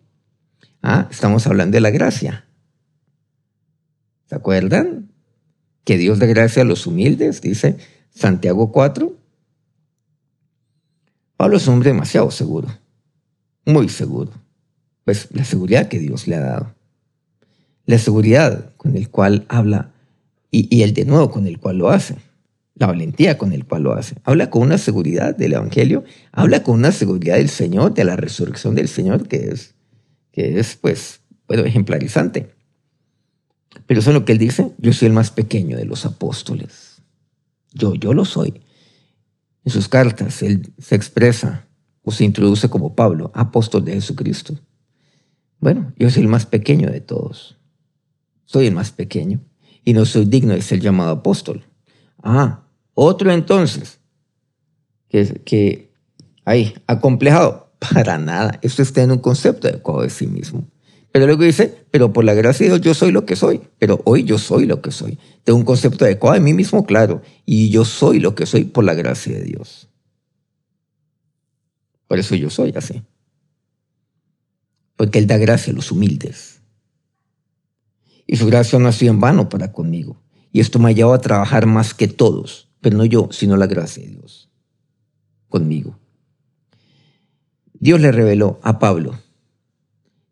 Ah, 0.82 1.10
estamos 1.12 1.46
hablando 1.48 1.76
de 1.76 1.82
la 1.82 1.90
gracia. 1.90 2.46
¿Se 4.28 4.36
acuerdan? 4.36 5.12
Que 5.84 5.98
Dios 5.98 6.20
da 6.20 6.28
gracia 6.28 6.62
a 6.62 6.66
los 6.66 6.88
humildes, 6.88 7.42
dice 7.42 7.76
Santiago 8.10 8.72
4. 8.72 9.14
Pablo 11.36 11.58
es 11.58 11.68
un 11.68 11.74
hombre 11.74 11.90
demasiado 11.90 12.32
seguro, 12.32 12.70
muy 13.66 13.90
seguro 13.90 14.43
pues 15.06 15.28
la 15.32 15.44
seguridad 15.44 15.88
que 15.88 16.00
Dios 16.00 16.28
le 16.28 16.36
ha 16.36 16.42
dado. 16.42 16.76
La 17.86 17.98
seguridad 17.98 18.74
con 18.78 18.96
el 18.96 19.10
cual 19.10 19.46
habla 19.50 19.92
y, 20.52 20.84
el 20.84 20.94
de 20.94 21.06
nuevo 21.06 21.32
con 21.32 21.48
el 21.48 21.60
cual 21.60 21.78
lo 21.78 21.90
hace 21.90 22.16
la 22.76 22.88
valentía 22.88 23.38
con 23.38 23.54
el 23.54 23.66
cual 23.66 23.84
lo 23.84 23.94
hace. 23.94 24.16
Habla 24.24 24.50
con 24.50 24.64
una 24.64 24.78
seguridad 24.78 25.36
del 25.36 25.54
Evangelio, 25.54 26.04
habla 26.32 26.64
con 26.64 26.76
una 26.76 26.92
seguridad 26.92 27.36
del 27.36 27.50
Señor, 27.50 27.94
de 27.94 28.04
la 28.04 28.16
resurrección 28.16 28.76
del 28.76 28.88
Señor, 28.88 29.28
que 29.28 29.50
es, 29.50 29.76
que 30.32 30.60
es 30.60 30.76
pues, 30.76 31.22
bueno, 31.48 31.64
ejemplarizante. 31.64 32.50
Pero 33.86 34.00
eso 34.00 34.10
es 34.10 34.14
lo 34.16 34.26
que 34.26 34.32
él 34.32 34.38
dice, 34.38 34.72
yo 34.78 34.94
soy 34.94 35.08
el 35.08 35.14
más 35.14 35.32
pequeño 35.32 35.78
de 35.78 35.86
los 35.86 36.06
apóstoles. 36.06 37.02
Yo, 37.74 37.96
yo 37.96 38.14
lo 38.14 38.26
soy. 38.26 38.62
En 39.64 39.72
sus 39.72 39.88
cartas 39.88 40.42
él 40.42 40.74
se 40.78 40.96
expresa 40.96 41.68
o 42.02 42.12
se 42.12 42.26
introduce 42.26 42.70
como 42.70 42.96
Pablo, 42.96 43.32
apóstol 43.34 43.86
de 43.86 43.94
Jesucristo. 43.94 44.56
Bueno, 45.64 45.94
yo 45.98 46.10
soy 46.10 46.24
el 46.24 46.28
más 46.28 46.46
pequeño 46.46 46.92
de 46.92 47.00
todos. 47.00 47.58
Soy 48.44 48.68
el 48.68 48.74
más 48.74 48.92
pequeño 48.92 49.40
y 49.86 49.94
no 49.94 50.04
soy 50.04 50.26
digno 50.26 50.52
de 50.52 50.62
ser 50.62 50.82
llamado 50.82 51.12
apóstol. 51.12 51.64
Ah, 52.22 52.66
otro 52.94 53.32
entonces, 53.32 54.02
que, 55.08 55.42
que 55.46 55.94
ahí, 56.44 56.74
acomplejado, 56.86 57.72
para 57.80 58.18
nada. 58.18 58.60
Esto 58.62 58.82
está 58.82 59.04
en 59.04 59.12
un 59.12 59.20
concepto 59.20 59.70
adecuado 59.70 60.02
de 60.02 60.10
sí 60.10 60.28
mismo. 60.28 60.68
Pero 61.14 61.28
luego 61.28 61.44
dice, 61.44 61.86
pero 61.92 62.12
por 62.12 62.26
la 62.26 62.34
gracia 62.34 62.66
de 62.66 62.72
Dios 62.72 62.82
yo 62.82 62.94
soy 62.94 63.14
lo 63.14 63.26
que 63.26 63.38
soy. 63.38 63.62
Pero 63.80 64.02
hoy 64.04 64.26
yo 64.26 64.40
soy 64.40 64.66
lo 64.66 64.82
que 64.82 64.92
soy. 64.92 65.18
Tengo 65.46 65.60
un 65.60 65.64
concepto 65.64 66.04
adecuado 66.04 66.34
de 66.34 66.42
mí 66.42 66.54
mismo, 66.54 66.86
claro. 66.86 67.22
Y 67.46 67.70
yo 67.70 67.86
soy 67.86 68.20
lo 68.20 68.36
que 68.36 68.46
soy 68.46 68.66
por 68.66 68.84
la 68.84 68.96
gracia 68.96 69.34
de 69.34 69.46
Dios. 69.46 69.88
Por 72.10 72.20
eso 72.20 72.36
yo 72.36 72.50
soy 72.50 72.74
así. 72.76 73.02
Porque 75.04 75.20
Él 75.20 75.28
da 75.28 75.38
gracia 75.38 75.74
a 75.74 75.76
los 75.76 75.92
humildes. 75.92 76.62
Y 78.26 78.38
su 78.38 78.48
gracia 78.48 78.80
no 78.80 78.88
ha 78.88 78.94
sido 78.94 79.14
en 79.14 79.20
vano 79.20 79.50
para 79.50 79.72
conmigo. 79.72 80.22
Y 80.52 80.60
esto 80.60 80.80
me 80.80 80.90
ha 80.90 80.94
llevado 80.94 81.16
a 81.16 81.22
trabajar 81.22 81.66
más 81.66 81.94
que 81.94 82.08
todos 82.08 82.70
pero 82.84 82.98
no 82.98 83.06
yo, 83.06 83.30
sino 83.32 83.56
la 83.56 83.66
gracia 83.66 84.04
de 84.04 84.10
Dios 84.10 84.50
conmigo. 85.48 85.98
Dios 87.80 88.02
le 88.02 88.12
reveló 88.12 88.60
a 88.62 88.78
Pablo 88.78 89.20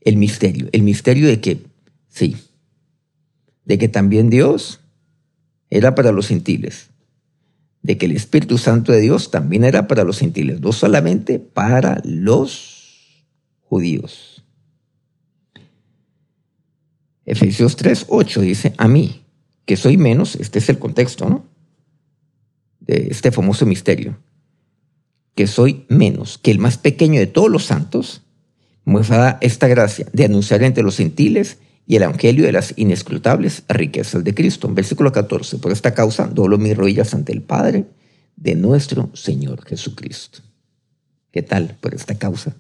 el 0.02 0.18
misterio, 0.18 0.68
el 0.74 0.84
misterio 0.84 1.28
de 1.28 1.40
que, 1.40 1.64
sí, 2.10 2.36
de 3.66 3.78
que 3.78 3.88
también 3.88 4.30
Dios 4.30 4.82
era 5.70 5.96
para 5.96 6.12
los 6.12 6.28
gentiles, 6.28 6.90
de 7.82 7.98
que 7.98 8.06
el 8.06 8.12
Espíritu 8.12 8.58
Santo 8.58 8.92
de 8.92 9.00
Dios 9.00 9.32
también 9.32 9.64
era 9.64 9.88
para 9.88 10.04
los 10.04 10.20
gentiles, 10.20 10.60
no 10.60 10.74
solamente 10.74 11.40
para 11.40 12.02
los 12.04 13.26
judíos. 13.62 14.31
Efesios 17.32 17.78
3, 17.78 18.08
8 18.10 18.42
dice, 18.42 18.74
a 18.78 18.90
mí, 18.90 19.24
que 19.64 19.78
soy 19.78 19.96
menos, 19.96 20.36
este 20.36 20.60
es 20.60 20.68
el 20.68 20.80
contexto, 20.80 21.30
¿no? 21.30 21.46
de 22.82 23.08
este 23.10 23.32
famoso 23.32 23.66
misterio, 23.66 24.18
que 25.34 25.48
soy 25.48 25.86
menos 25.88 26.38
que 26.38 26.52
el 26.52 26.60
más 26.60 26.78
pequeño 26.78 27.22
de 27.22 27.28
todos 27.28 27.50
los 27.50 27.64
santos, 27.64 28.24
me 28.84 29.00
da 29.00 29.38
esta 29.40 29.70
gracia 29.70 30.08
de 30.12 30.26
anunciar 30.26 30.62
entre 30.64 30.84
los 30.84 30.98
gentiles 30.98 31.60
y 31.88 31.96
el 31.96 32.04
evangelio 32.04 32.44
de 32.44 32.52
las 32.52 32.74
inescrutables 32.76 33.64
riquezas 33.70 34.26
de 34.26 34.36
Cristo. 34.36 34.68
Versículo 34.68 35.14
14, 35.14 35.60
por 35.60 35.72
esta 35.72 35.94
causa 35.94 36.28
doblo 36.28 36.58
mis 36.58 36.76
rodillas 36.76 37.14
ante 37.14 37.32
el 37.32 37.44
Padre 37.44 37.86
de 38.36 38.56
nuestro 38.56 39.10
Señor 39.14 39.64
Jesucristo. 39.66 40.40
¿Qué 41.32 41.44
tal 41.44 41.78
por 41.80 41.96
esta 41.96 42.16
causa? 42.16 42.58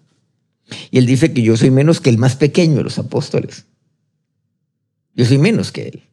Y 0.91 0.97
él 0.97 1.05
dice 1.05 1.33
que 1.33 1.41
yo 1.41 1.57
soy 1.57 1.71
menos 1.71 1.99
que 1.99 2.09
el 2.09 2.17
más 2.17 2.37
pequeño 2.37 2.77
de 2.77 2.83
los 2.83 2.99
apóstoles. 2.99 3.65
Yo 5.15 5.25
soy 5.25 5.37
menos 5.37 5.71
que 5.71 5.87
él. 5.87 6.03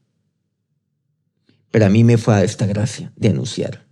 Pero 1.71 1.87
a 1.87 1.89
mí 1.89 2.05
me 2.05 2.19
fue 2.19 2.35
a 2.35 2.45
esta 2.45 2.67
gracia 2.67 3.13
de 3.17 3.29
anunciar 3.29 3.89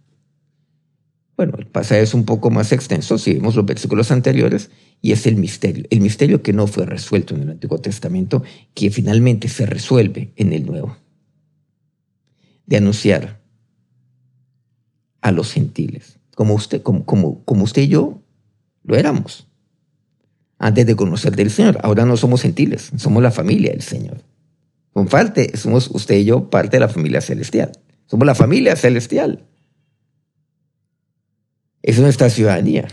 bueno, 1.37 1.53
el 1.59 1.67
pasaje 1.67 2.01
es 2.01 2.15
un 2.15 2.25
poco 2.25 2.51
más 2.51 2.73
extenso 2.73 3.19
si 3.19 3.35
vemos 3.35 3.55
los 3.57 3.67
versículos 3.67 4.11
anteriores 4.11 4.71
y 5.03 5.13
es 5.13 5.27
el 5.27 5.37
misterio, 5.37 5.85
el 5.91 6.01
misterio 6.01 6.43
que 6.43 6.55
no 6.55 6.67
fue 6.67 6.87
resuelto 6.87 7.35
en 7.35 7.43
el 7.43 7.51
Antiguo 7.51 7.79
Testamento, 7.79 8.43
que 8.73 8.91
finalmente 8.91 9.49
se 9.49 9.67
resuelve 9.67 10.33
en 10.37 10.55
el 10.55 10.65
Nuevo, 10.65 10.97
de 12.65 12.79
anunciar 12.79 13.43
a 15.21 15.31
los 15.31 15.53
gentiles, 15.53 16.19
como 16.35 16.55
usted, 16.55 16.83
como, 16.83 17.05
como, 17.05 17.65
usted 17.65 17.83
y 17.83 17.89
yo 17.89 18.23
lo 18.83 18.97
éramos 18.97 19.47
antes 20.59 20.87
de 20.87 20.97
conocer 20.97 21.37
del 21.37 21.51
Señor. 21.51 21.79
Ahora 21.83 22.07
no 22.07 22.17
somos 22.17 22.41
gentiles, 22.41 22.91
somos 22.97 23.23
la 23.23 23.31
familia 23.31 23.73
del 23.73 23.83
Señor. 23.83 24.23
Con 24.97 25.09
parte, 25.09 25.55
somos 25.59 25.91
usted 25.93 26.17
y 26.17 26.25
yo 26.25 26.49
parte 26.49 26.79
de 26.79 26.81
la 26.81 26.89
familia 26.89 27.21
celestial. 27.21 27.71
Somos 28.07 28.27
la 28.27 28.35
familia 28.35 28.77
celestial. 28.77 29.47
Es 31.83 32.01
nuestra 32.01 32.31
ciudadanía. 32.31 32.89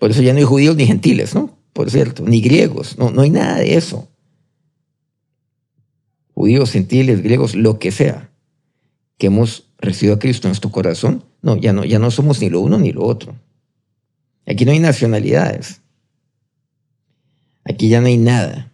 Por 0.00 0.10
eso 0.10 0.20
ya 0.20 0.32
no 0.32 0.40
hay 0.40 0.44
judíos 0.44 0.74
ni 0.74 0.86
gentiles, 0.86 1.32
¿no? 1.32 1.56
Por 1.74 1.92
cierto, 1.92 2.24
ni 2.24 2.40
griegos, 2.40 2.98
no, 2.98 3.12
no 3.12 3.22
hay 3.22 3.30
nada 3.30 3.58
de 3.58 3.76
eso. 3.76 4.08
Judíos, 6.34 6.72
gentiles, 6.72 7.22
griegos, 7.22 7.54
lo 7.54 7.78
que 7.78 7.92
sea, 7.92 8.32
que 9.16 9.28
hemos 9.28 9.70
recibido 9.78 10.16
a 10.16 10.18
Cristo 10.18 10.48
en 10.48 10.50
nuestro 10.50 10.72
corazón, 10.72 11.24
no, 11.40 11.56
ya 11.56 11.72
no, 11.72 11.84
ya 11.84 12.00
no 12.00 12.10
somos 12.10 12.40
ni 12.40 12.50
lo 12.50 12.58
uno 12.58 12.80
ni 12.80 12.90
lo 12.90 13.04
otro. 13.04 13.36
Aquí 14.44 14.64
no 14.64 14.72
hay 14.72 14.80
nacionalidades. 14.80 15.82
Aquí 17.62 17.88
ya 17.88 18.00
no 18.00 18.08
hay 18.08 18.16
nada. 18.16 18.69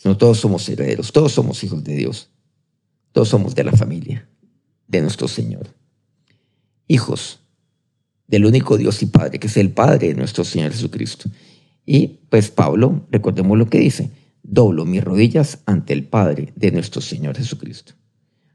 Sino 0.00 0.16
todos 0.16 0.40
somos 0.40 0.66
herederos, 0.66 1.12
todos 1.12 1.32
somos 1.32 1.62
hijos 1.62 1.84
de 1.84 1.94
Dios. 1.94 2.30
Todos 3.12 3.28
somos 3.28 3.54
de 3.54 3.64
la 3.64 3.72
familia 3.72 4.26
de 4.88 5.02
nuestro 5.02 5.28
Señor 5.28 5.68
hijos 6.90 7.38
del 8.26 8.44
único 8.46 8.76
Dios 8.76 9.00
y 9.02 9.06
Padre, 9.06 9.38
que 9.38 9.46
es 9.46 9.56
el 9.56 9.70
Padre 9.70 10.08
de 10.08 10.14
nuestro 10.14 10.44
Señor 10.44 10.72
Jesucristo. 10.72 11.30
Y 11.86 12.18
pues 12.28 12.50
Pablo, 12.50 13.06
recordemos 13.10 13.56
lo 13.56 13.66
que 13.66 13.78
dice, 13.78 14.10
doblo 14.42 14.84
mis 14.84 15.02
rodillas 15.02 15.60
ante 15.66 15.92
el 15.92 16.04
Padre 16.04 16.52
de 16.56 16.72
nuestro 16.72 17.00
Señor 17.00 17.36
Jesucristo. 17.36 17.94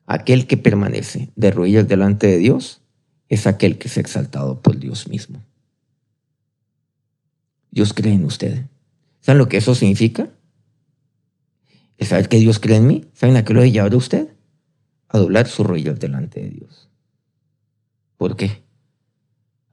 Aquel 0.06 0.48
que 0.48 0.58
permanece 0.58 1.32
de 1.36 1.52
rodillas 1.52 1.88
delante 1.88 2.28
de 2.28 2.38
Dios 2.38 2.82
es 3.30 3.48
aquel 3.48 3.78
que 3.78 3.88
es 3.88 3.98
exaltado 3.98 4.62
por 4.62 4.78
Dios 4.78 5.08
mismo. 5.08 5.42
Dios 7.72 7.94
cree 7.94 8.14
en 8.14 8.26
usted. 8.26 8.66
¿Saben 9.22 9.40
lo 9.40 9.48
que 9.48 9.58
eso 9.58 9.76
significa? 9.76 10.30
Es 11.98 12.10
saber 12.10 12.30
que 12.30 12.38
Dios 12.38 12.60
cree 12.60 12.78
en 12.78 12.88
mí. 12.88 13.06
¿Saben 13.14 13.38
a 13.38 13.44
qué 13.46 13.54
lo 13.54 13.64
he 13.64 13.72
llevado 13.72 13.96
a 13.96 14.00
usted? 14.00 14.30
A 15.08 15.18
doblar 15.18 15.48
sus 15.48 15.66
rodillas 15.66 16.00
delante 16.00 16.42
de 16.42 16.50
Dios. 16.50 16.90
¿Por 18.18 18.36
qué? 18.36 18.64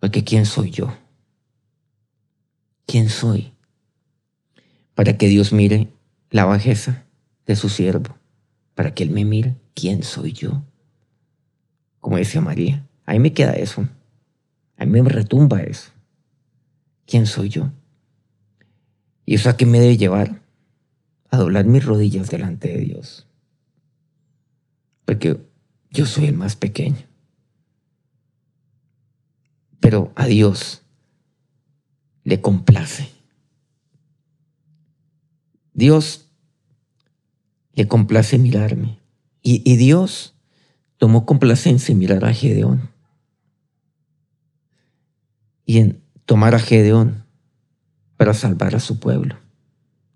Porque 0.01 0.25
¿quién 0.25 0.47
soy 0.47 0.71
yo? 0.71 0.93
¿Quién 2.87 3.09
soy? 3.09 3.53
Para 4.95 5.17
que 5.17 5.29
Dios 5.29 5.53
mire 5.53 5.89
la 6.31 6.45
bajeza 6.45 7.05
de 7.47 7.57
su 7.57 7.69
siervo, 7.69 8.17
para 8.75 8.95
que 8.95 9.05
Él 9.05 9.11
me 9.11 9.25
mire 9.25 9.57
quién 9.75 10.03
soy 10.03 10.33
yo. 10.33 10.63
Como 12.01 12.17
decía 12.17 12.41
María, 12.41 12.87
a 13.07 13.13
mí 13.13 13.21
me 13.21 13.33
queda 13.33 13.53
eso, 13.53 13.89
a 14.77 14.85
mí 14.85 15.01
me 15.01 15.09
retumba 15.09 15.63
eso. 15.63 15.91
¿Quién 17.07 17.27
soy 17.27 17.49
yo? 17.49 17.71
¿Y 19.25 19.37
eso 19.37 19.49
a 19.49 19.57
qué 19.57 19.67
me 19.67 19.81
debe 19.81 19.97
llevar? 19.97 20.41
A 21.33 21.38
doblar 21.38 21.64
mis 21.64 21.85
rodillas 21.85 22.31
delante 22.31 22.68
de 22.68 22.79
Dios. 22.79 23.27
Porque 25.05 25.40
yo 25.90 26.07
soy 26.07 26.27
el 26.27 26.35
más 26.35 26.55
pequeño. 26.55 27.09
Pero 29.81 30.12
a 30.14 30.27
Dios 30.27 30.83
le 32.23 32.40
complace. 32.40 33.09
Dios 35.75 36.29
le 37.75 37.88
complace 37.88 38.38
mirarme. 38.38 38.99
Y, 39.42 39.77
Dios 39.77 40.35
tomó 40.99 41.27
complacencia 41.27 41.92
en 41.92 41.99
mirar 41.99 42.25
a 42.25 42.33
Gedeón. 42.33 42.90
Y 45.64 45.79
en 45.79 46.01
tomar 46.27 46.55
a 46.55 46.61
Gedeón 46.61 47.25
para 48.16 48.35
salvar 48.35 48.77
a 48.77 48.81
su 48.81 49.01
pueblo. 49.01 49.37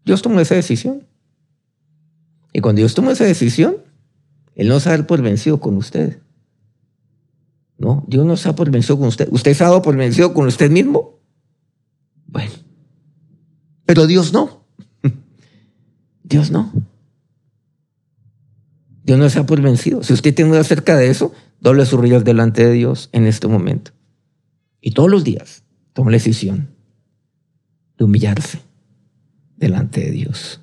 Dios 0.04 0.22
tomó 0.22 0.38
esa 0.38 0.54
decisión. 0.54 1.05
Y 2.56 2.62
cuando 2.62 2.78
Dios 2.78 2.94
tomó 2.94 3.10
esa 3.10 3.26
decisión, 3.26 3.76
Él 4.54 4.68
no 4.68 4.80
se 4.80 4.88
va 4.88 5.06
por 5.06 5.20
vencido 5.20 5.60
con 5.60 5.76
usted. 5.76 6.22
No, 7.76 8.02
Dios 8.08 8.24
no 8.24 8.38
se 8.38 8.48
ha 8.48 8.56
por 8.56 8.70
vencido 8.70 8.96
con 8.98 9.08
usted. 9.08 9.28
¿Usted 9.30 9.52
se 9.52 9.62
ha 9.62 9.66
dado 9.66 9.82
por 9.82 9.94
vencido 9.94 10.32
con 10.32 10.46
usted 10.46 10.70
mismo? 10.70 11.20
Bueno, 12.26 12.52
pero 13.84 14.06
Dios 14.06 14.32
no. 14.32 14.64
Dios 16.24 16.50
no. 16.50 16.72
Dios 19.04 19.18
no 19.18 19.28
se 19.28 19.38
ha 19.38 19.44
por 19.44 19.60
vencido. 19.60 20.02
Si 20.02 20.14
usted 20.14 20.34
tiene 20.34 20.52
duda 20.52 20.60
acerca 20.60 20.96
de 20.96 21.10
eso, 21.10 21.34
doble 21.60 21.84
sus 21.84 22.00
rodillas 22.00 22.24
delante 22.24 22.64
de 22.64 22.72
Dios 22.72 23.10
en 23.12 23.26
este 23.26 23.48
momento. 23.48 23.90
Y 24.80 24.92
todos 24.92 25.10
los 25.10 25.24
días 25.24 25.62
toma 25.92 26.10
la 26.10 26.16
decisión 26.16 26.70
de 27.98 28.04
humillarse 28.06 28.60
delante 29.58 30.00
de 30.00 30.10
Dios. 30.10 30.62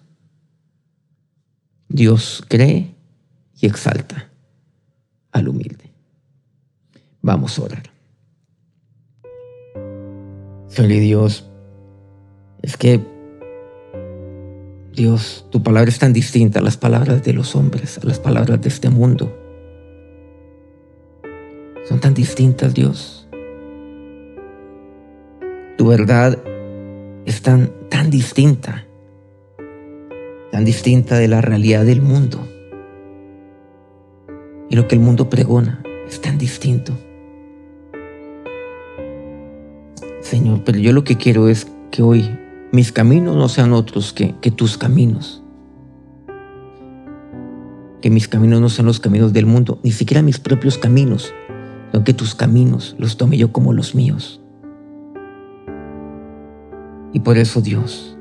Dios 1.94 2.44
cree 2.50 2.96
y 3.62 3.68
exalta 3.68 4.32
al 5.32 5.48
humilde. 5.48 5.92
Vamos 7.22 7.60
a 7.60 7.62
orar. 7.62 7.84
Señor 10.70 10.90
Dios, 10.90 11.48
es 12.64 12.78
que 12.78 13.00
Dios, 14.92 15.46
tu 15.52 15.62
palabra 15.62 15.92
es 15.92 16.00
tan 16.00 16.14
distinta 16.14 16.60
a 16.60 16.64
las 16.64 16.78
palabras 16.78 17.22
de 17.22 17.34
los 17.34 17.56
hombres, 17.56 18.00
a 18.00 18.06
las 18.08 18.20
palabras 18.20 18.60
de 18.60 18.70
este 18.70 18.90
mundo. 18.90 19.32
Son 21.88 22.00
tan 22.00 22.16
distintas, 22.16 22.74
Dios. 22.74 23.28
Tu 25.78 25.88
verdad 25.88 26.40
es 27.26 27.44
tan, 27.44 27.72
tan 27.90 28.10
distinta, 28.10 28.88
tan 30.54 30.66
distinta 30.66 31.18
de 31.18 31.28
la 31.28 31.42
realidad 31.42 31.84
del 31.84 32.04
mundo. 32.04 32.48
Y 34.70 34.76
lo 34.76 34.88
que 34.88 34.94
el 34.94 35.02
mundo 35.02 35.28
pregona 35.28 35.82
es 36.08 36.22
tan 36.22 36.38
distinto. 36.38 36.94
Señor, 40.22 40.62
pero 40.64 40.78
yo 40.78 40.94
lo 40.94 41.04
que 41.04 41.18
quiero 41.18 41.50
es 41.50 41.66
que 41.90 42.04
hoy 42.04 42.30
mis 42.72 42.92
caminos 42.92 43.36
no 43.36 43.50
sean 43.50 43.74
otros 43.74 44.14
que, 44.14 44.36
que 44.42 44.52
tus 44.52 44.78
caminos. 44.78 45.42
Que 48.04 48.12
mis 48.12 48.28
caminos 48.28 48.62
no 48.62 48.70
sean 48.70 48.86
los 48.86 49.00
caminos 49.00 49.34
del 49.34 49.48
mundo, 49.48 49.80
ni 49.82 49.92
siquiera 49.92 50.22
mis 50.22 50.40
propios 50.40 50.78
caminos, 50.78 51.34
sino 51.92 52.04
que 52.04 52.14
tus 52.14 52.36
caminos 52.36 52.96
los 53.00 53.18
tome 53.18 53.40
yo 53.40 53.52
como 53.52 53.74
los 53.74 53.96
míos. 53.96 54.40
Y 57.12 57.22
por 57.22 57.40
eso 57.40 57.60
Dios, 57.60 58.13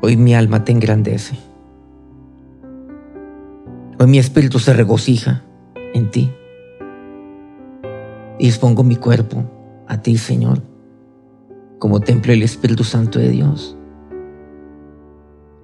hoy 0.00 0.16
mi 0.16 0.34
alma 0.34 0.64
te 0.64 0.72
engrandece. 0.72 1.36
Hoy 3.98 4.06
mi 4.06 4.18
espíritu 4.18 4.58
se 4.58 4.72
regocija 4.72 5.42
en 5.94 6.10
ti. 6.10 6.30
Y 8.38 8.46
dispongo 8.46 8.84
mi 8.84 8.96
cuerpo 8.96 9.44
a 9.88 10.00
ti, 10.00 10.16
Señor, 10.16 10.62
como 11.78 12.00
templo 12.00 12.30
del 12.32 12.44
Espíritu 12.44 12.84
Santo 12.84 13.18
de 13.18 13.30
Dios. 13.30 13.76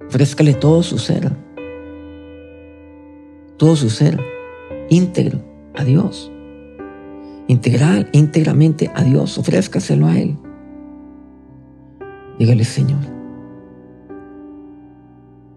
Ofrézcale 0.07 0.53
todo 0.53 0.83
su 0.83 0.97
ser, 0.97 1.31
todo 3.57 3.75
su 3.75 3.89
ser 3.89 4.19
íntegro 4.89 5.39
a 5.75 5.85
Dios. 5.85 6.31
Integral, 7.47 8.09
íntegramente 8.11 8.91
a 8.93 9.03
Dios, 9.03 9.37
ofrézcaselo 9.37 10.07
a 10.07 10.19
Él. 10.19 10.37
Dígale, 12.37 12.65
Señor, 12.65 13.14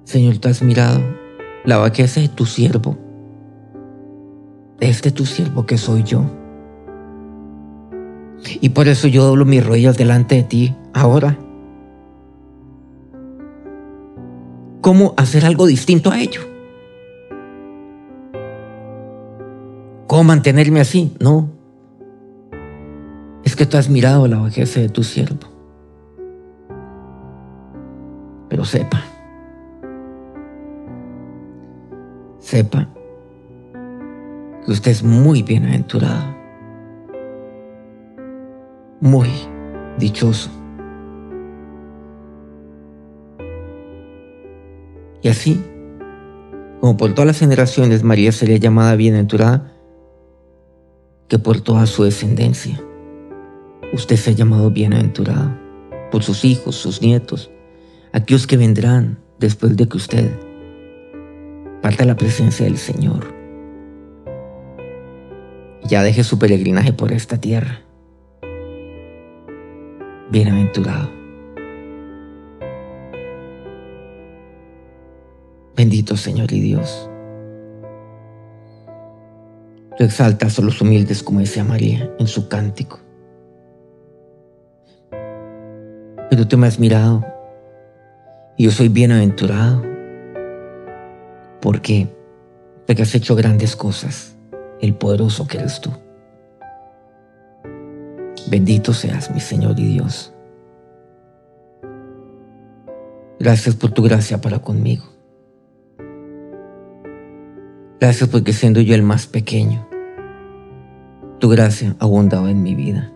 Señor, 0.09 0.39
tú 0.39 0.49
has 0.49 0.63
mirado 0.63 1.03
la 1.67 1.77
vaqueza 1.77 2.23
de 2.23 2.29
tu 2.29 2.47
siervo, 2.47 2.97
este 4.81 5.11
tu 5.11 5.27
siervo 5.27 5.67
que 5.67 5.77
soy 5.77 6.03
yo. 6.03 6.25
Y 8.63 8.71
por 8.71 8.89
eso 8.89 9.07
yo 9.07 9.25
doblo 9.25 9.45
mis 9.45 9.67
rodillas 9.67 9.99
delante 9.99 10.37
de 10.37 10.43
ti 10.45 10.77
ahora. 10.95 11.37
¿Cómo 14.81 15.13
hacer 15.19 15.45
algo 15.45 15.67
distinto 15.67 16.11
a 16.11 16.19
ello? 16.19 16.41
¿Cómo 20.07 20.25
mantenerme 20.25 20.81
así? 20.81 21.15
No. 21.21 21.51
Es 23.45 23.55
que 23.55 23.67
tú 23.67 23.77
has 23.77 23.91
mirado 23.91 24.27
la 24.27 24.39
bajeza 24.39 24.81
de 24.81 24.89
tu 24.89 25.03
siervo. 25.03 25.47
Pero 28.49 28.65
sepa, 28.65 29.05
sepa 32.49 32.89
que 34.65 34.73
usted 34.73 34.91
es 34.91 35.03
muy 35.03 35.43
bienaventurado 35.43 36.39
muy 39.01 39.29
dichoso. 39.99 40.51
Y 45.23 45.29
así, 45.29 45.63
como 46.81 46.97
por 46.97 47.13
todas 47.13 47.27
las 47.27 47.39
generaciones, 47.39 48.03
María 48.03 48.33
sería 48.33 48.57
llamada 48.57 48.97
bienaventurada, 48.97 49.73
que 51.29 51.39
por 51.39 51.61
toda 51.61 51.87
su 51.87 52.05
descendencia, 52.05 52.81
usted 53.93 54.17
se 54.17 54.31
ha 54.31 54.33
llamado 54.33 54.71
bienaventurado, 54.71 55.55
por 56.11 56.23
sus 56.23 56.45
hijos, 56.45 56.77
sus 56.77 57.03
nietos, 57.03 57.51
aquellos 58.13 58.47
que 58.47 58.57
vendrán 58.57 59.19
después 59.39 59.77
de 59.77 59.87
que 59.87 59.97
usted 59.99 60.48
parta 61.89 62.05
la 62.05 62.17
presencia 62.17 62.67
del 62.67 62.77
Señor. 62.77 63.35
Ya 65.85 66.03
deje 66.03 66.23
su 66.23 66.39
peregrinaje 66.39 66.93
por 66.93 67.13
esta 67.13 67.41
tierra 67.41 67.81
bienaventurado. 70.31 71.09
Bendito 75.75 76.15
Señor 76.19 76.53
y 76.53 76.61
Dios. 76.61 77.09
Tú 79.97 80.05
exaltas 80.05 80.59
a 80.59 80.63
los 80.63 80.83
humildes, 80.83 81.23
como 81.23 81.41
decía 81.41 81.65
María 81.65 82.15
en 82.19 82.27
su 82.27 82.51
cántico. 82.51 83.01
Pero 86.29 86.47
tú 86.47 86.59
me 86.59 86.67
has 86.67 86.79
mirado 86.79 87.25
y 88.59 88.65
yo 88.65 88.73
soy 88.73 88.91
bienaventurado 88.91 89.97
porque, 91.61 92.09
porque 92.87 93.03
has 93.03 93.15
hecho 93.15 93.35
grandes 93.35 93.77
cosas, 93.77 94.37
el 94.81 94.95
poderoso 94.95 95.47
que 95.47 95.59
eres 95.59 95.81
tú. 95.81 95.91
Bendito 98.51 98.93
seas, 98.93 99.31
mi 99.31 99.41
Señor 99.41 99.79
y 99.79 99.87
Dios. 99.87 100.33
Gracias 103.39 103.75
por 103.77 103.91
tu 103.91 104.03
gracia 104.03 104.41
para 104.41 104.59
conmigo. 104.61 105.05
Gracias 108.01 108.29
porque 108.29 108.53
siendo 108.53 108.81
yo 108.81 108.95
el 108.95 109.03
más 109.03 109.27
pequeño, 109.27 109.87
tu 111.39 111.49
gracia 111.49 111.97
ha 111.99 112.05
abundado 112.05 112.49
en 112.49 112.63
mi 112.63 112.75
vida. 112.75 113.13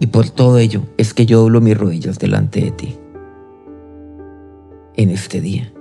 Y 0.00 0.06
por 0.06 0.30
todo 0.30 0.58
ello 0.58 0.82
es 0.96 1.12
que 1.12 1.26
yo 1.26 1.40
doblo 1.40 1.60
mis 1.60 1.76
rodillas 1.76 2.18
delante 2.18 2.60
de 2.60 2.70
ti 2.70 2.98
en 4.98 5.10
este 5.10 5.40
día 5.40 5.72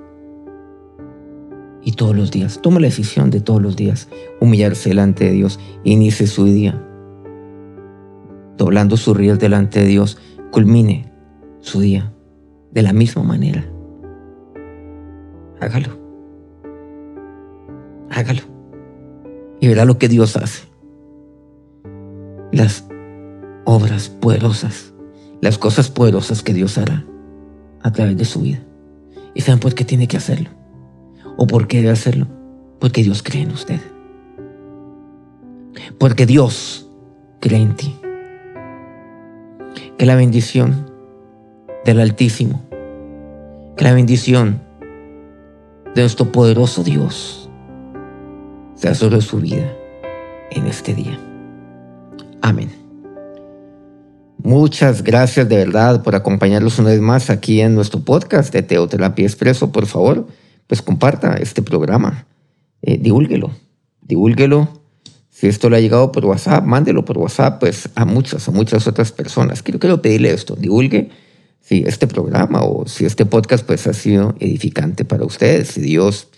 y 1.82 1.94
todos 1.94 2.16
los 2.16 2.32
días. 2.32 2.60
Toma 2.62 2.80
la 2.80 2.88
decisión 2.88 3.30
de 3.32 3.42
todos 3.42 3.62
los 3.62 3.76
días 3.76 4.08
humillarse 4.40 4.90
delante 4.90 5.26
de 5.26 5.32
Dios. 5.32 5.60
Inicie 5.84 6.28
su 6.28 6.46
día. 6.46 6.82
Doblando 8.58 8.96
sus 8.96 9.18
ríos 9.18 9.40
delante 9.40 9.80
de 9.82 9.88
Dios, 9.88 10.18
culmine 10.52 11.12
su 11.62 11.82
día 11.82 12.14
de 12.72 12.82
la 12.84 12.94
misma 12.94 13.24
manera. 13.24 13.66
Hágalo. 15.60 15.98
Hágalo. 18.10 18.42
Y 19.60 19.68
verá 19.68 19.86
lo 19.86 19.98
que 19.98 20.10
Dios 20.10 20.38
hace. 20.38 20.68
Las 22.52 22.88
obras 23.66 24.10
poderosas, 24.10 24.94
las 25.42 25.58
cosas 25.58 25.90
poderosas 25.90 26.44
que 26.44 26.54
Dios 26.54 26.78
hará 26.78 27.06
a 27.82 27.92
través 27.92 28.18
de 28.18 28.26
su 28.26 28.42
vida. 28.42 28.67
¿Y 29.38 29.42
saben 29.42 29.60
por 29.60 29.76
qué 29.76 29.86
tiene 29.86 30.08
que 30.08 30.18
hacerlo? 30.18 30.50
¿O 31.38 31.46
por 31.46 31.68
qué 31.68 31.78
debe 31.78 31.92
hacerlo? 31.92 32.26
Porque 32.80 33.04
Dios 33.04 33.22
cree 33.22 33.44
en 33.44 33.52
usted. 33.52 33.80
Porque 36.00 36.26
Dios 36.26 36.90
cree 37.40 37.62
en 37.62 37.76
ti. 37.76 37.96
Que 39.96 40.08
la 40.08 40.16
bendición 40.16 40.90
del 41.86 42.00
Altísimo, 42.00 42.64
que 43.78 43.84
la 43.84 43.94
bendición 43.94 44.60
de 45.94 46.02
nuestro 46.02 46.32
poderoso 46.32 46.84
Dios 46.84 47.48
sea 48.74 48.96
sobre 48.96 49.22
su 49.22 49.38
vida 49.38 49.72
en 50.50 50.66
este 50.66 50.96
día. 50.96 51.20
Amén. 52.42 52.87
Muchas 54.44 55.04
gracias 55.04 55.50
de 55.50 55.58
verdad 55.58 56.04
por 56.04 56.16
acompañarnos 56.16 56.78
una 56.78 56.92
vez 56.92 57.02
más 57.02 57.30
aquí 57.30 57.60
en 57.60 57.74
nuestro 57.74 58.02
podcast 58.02 58.54
de 58.54 58.62
Teoterapia 58.62 59.26
Expreso. 59.26 59.72
Por 59.72 59.88
favor, 59.88 60.28
pues 60.68 60.82
comparta 60.82 61.36
este 61.38 61.64
programa, 61.64 62.28
eh, 62.84 62.98
divúlguelo, 63.00 63.52
divúlguelo. 64.02 64.70
Si 65.30 65.48
esto 65.48 65.70
le 65.70 65.78
ha 65.78 65.80
llegado 65.80 66.12
por 66.12 66.26
WhatsApp, 66.26 66.64
mándelo 66.64 67.04
por 67.04 67.18
WhatsApp 67.18 67.60
pues, 67.60 67.90
a 67.96 68.06
muchas, 68.06 68.48
a 68.48 68.52
muchas 68.52 68.88
otras 68.88 69.12
personas. 69.12 69.64
Quiero, 69.64 69.80
quiero 69.80 70.02
pedirle 70.02 70.32
esto, 70.32 70.56
divulgue 70.56 71.10
si 71.60 71.84
este 71.86 72.08
programa 72.08 72.62
o 72.62 72.88
si 72.88 73.06
este 73.06 73.26
podcast 73.26 73.66
pues, 73.66 73.88
ha 73.88 73.94
sido 73.94 74.36
edificante 74.40 75.04
para 75.04 75.26
ustedes, 75.26 75.70
si 75.70 75.82
Dios 75.82 76.30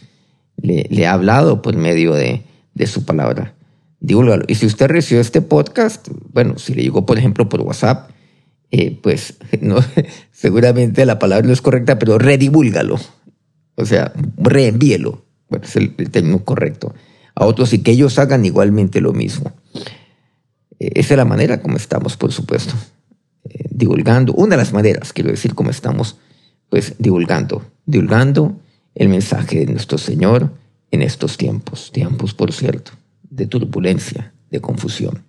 le, 0.58 0.88
le 0.90 1.06
ha 1.06 1.14
hablado 1.14 1.62
por 1.62 1.76
medio 1.76 2.14
de, 2.14 2.44
de 2.74 2.88
su 2.88 3.06
palabra. 3.06 3.54
Divúlgalo. 4.00 4.46
Y 4.48 4.56
si 4.56 4.66
usted 4.66 4.88
recibió 4.88 5.22
este 5.22 5.42
podcast, 5.42 6.08
bueno, 6.32 6.58
si 6.58 6.74
le 6.74 6.84
llegó, 6.84 7.06
por 7.06 7.18
ejemplo, 7.18 7.50
por 7.50 7.62
WhatsApp, 7.62 8.10
eh, 8.72 8.98
pues 9.02 9.36
seguramente 10.32 11.06
la 11.06 11.20
palabra 11.20 11.48
no 11.48 11.54
es 11.54 11.62
correcta, 11.62 11.98
pero 11.98 12.20
redivúlgalo 12.20 13.00
O 13.76 13.86
sea, 13.86 14.14
reenvíelo. 14.38 15.26
Bueno, 15.50 15.66
es 15.66 15.76
el, 15.76 15.96
término 15.96 16.44
correcto. 16.46 16.94
A 17.36 17.46
otros 17.46 17.74
y 17.74 17.80
que 17.80 17.92
ellos 17.92 18.20
hagan 18.20 18.46
igualmente 18.46 19.02
lo 19.02 19.14
mismo. 19.14 19.52
Eh, 20.80 20.92
esa 20.96 21.14
es 21.16 21.18
la 21.18 21.26
manera 21.26 21.62
como 21.62 21.78
estamos, 21.78 22.16
por 22.16 22.32
supuesto, 22.32 22.76
eh, 23.50 23.66
divulgando. 23.70 24.34
Una 24.34 24.52
de 24.52 24.58
las 24.58 24.74
maneras, 24.74 25.14
quiero 25.14 25.32
decir, 25.32 25.56
como 25.56 25.72
estamos, 25.72 26.18
pues, 26.70 26.96
divulgando. 27.00 27.64
Divulgando 27.86 28.60
el 28.96 29.10
mensaje 29.10 29.66
de 29.66 29.72
nuestro 29.72 29.98
Señor 29.98 30.52
en 30.92 31.02
estos 31.02 31.38
tiempos. 31.38 31.92
Tiempos, 31.92 32.34
por 32.34 32.54
cierto, 32.54 32.92
de 33.40 33.48
turbulencia, 33.48 34.34
de 34.52 34.60
confusión. 34.60 35.24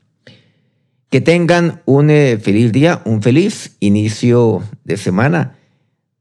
Que 1.08 1.20
tengan 1.20 1.82
un 1.86 2.10
eh, 2.10 2.38
feliz 2.38 2.72
día, 2.72 3.02
un 3.04 3.22
feliz 3.22 3.76
inicio 3.80 4.62
de 4.84 4.96
semana. 4.96 5.56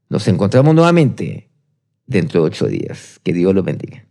Nos 0.08 0.26
encontramos 0.28 0.74
nuevamente 0.74 1.50
dentro 2.06 2.40
de 2.40 2.46
ocho 2.46 2.66
días. 2.66 3.20
Que 3.22 3.32
Dios 3.32 3.54
los 3.54 3.64
bendiga. 3.64 4.06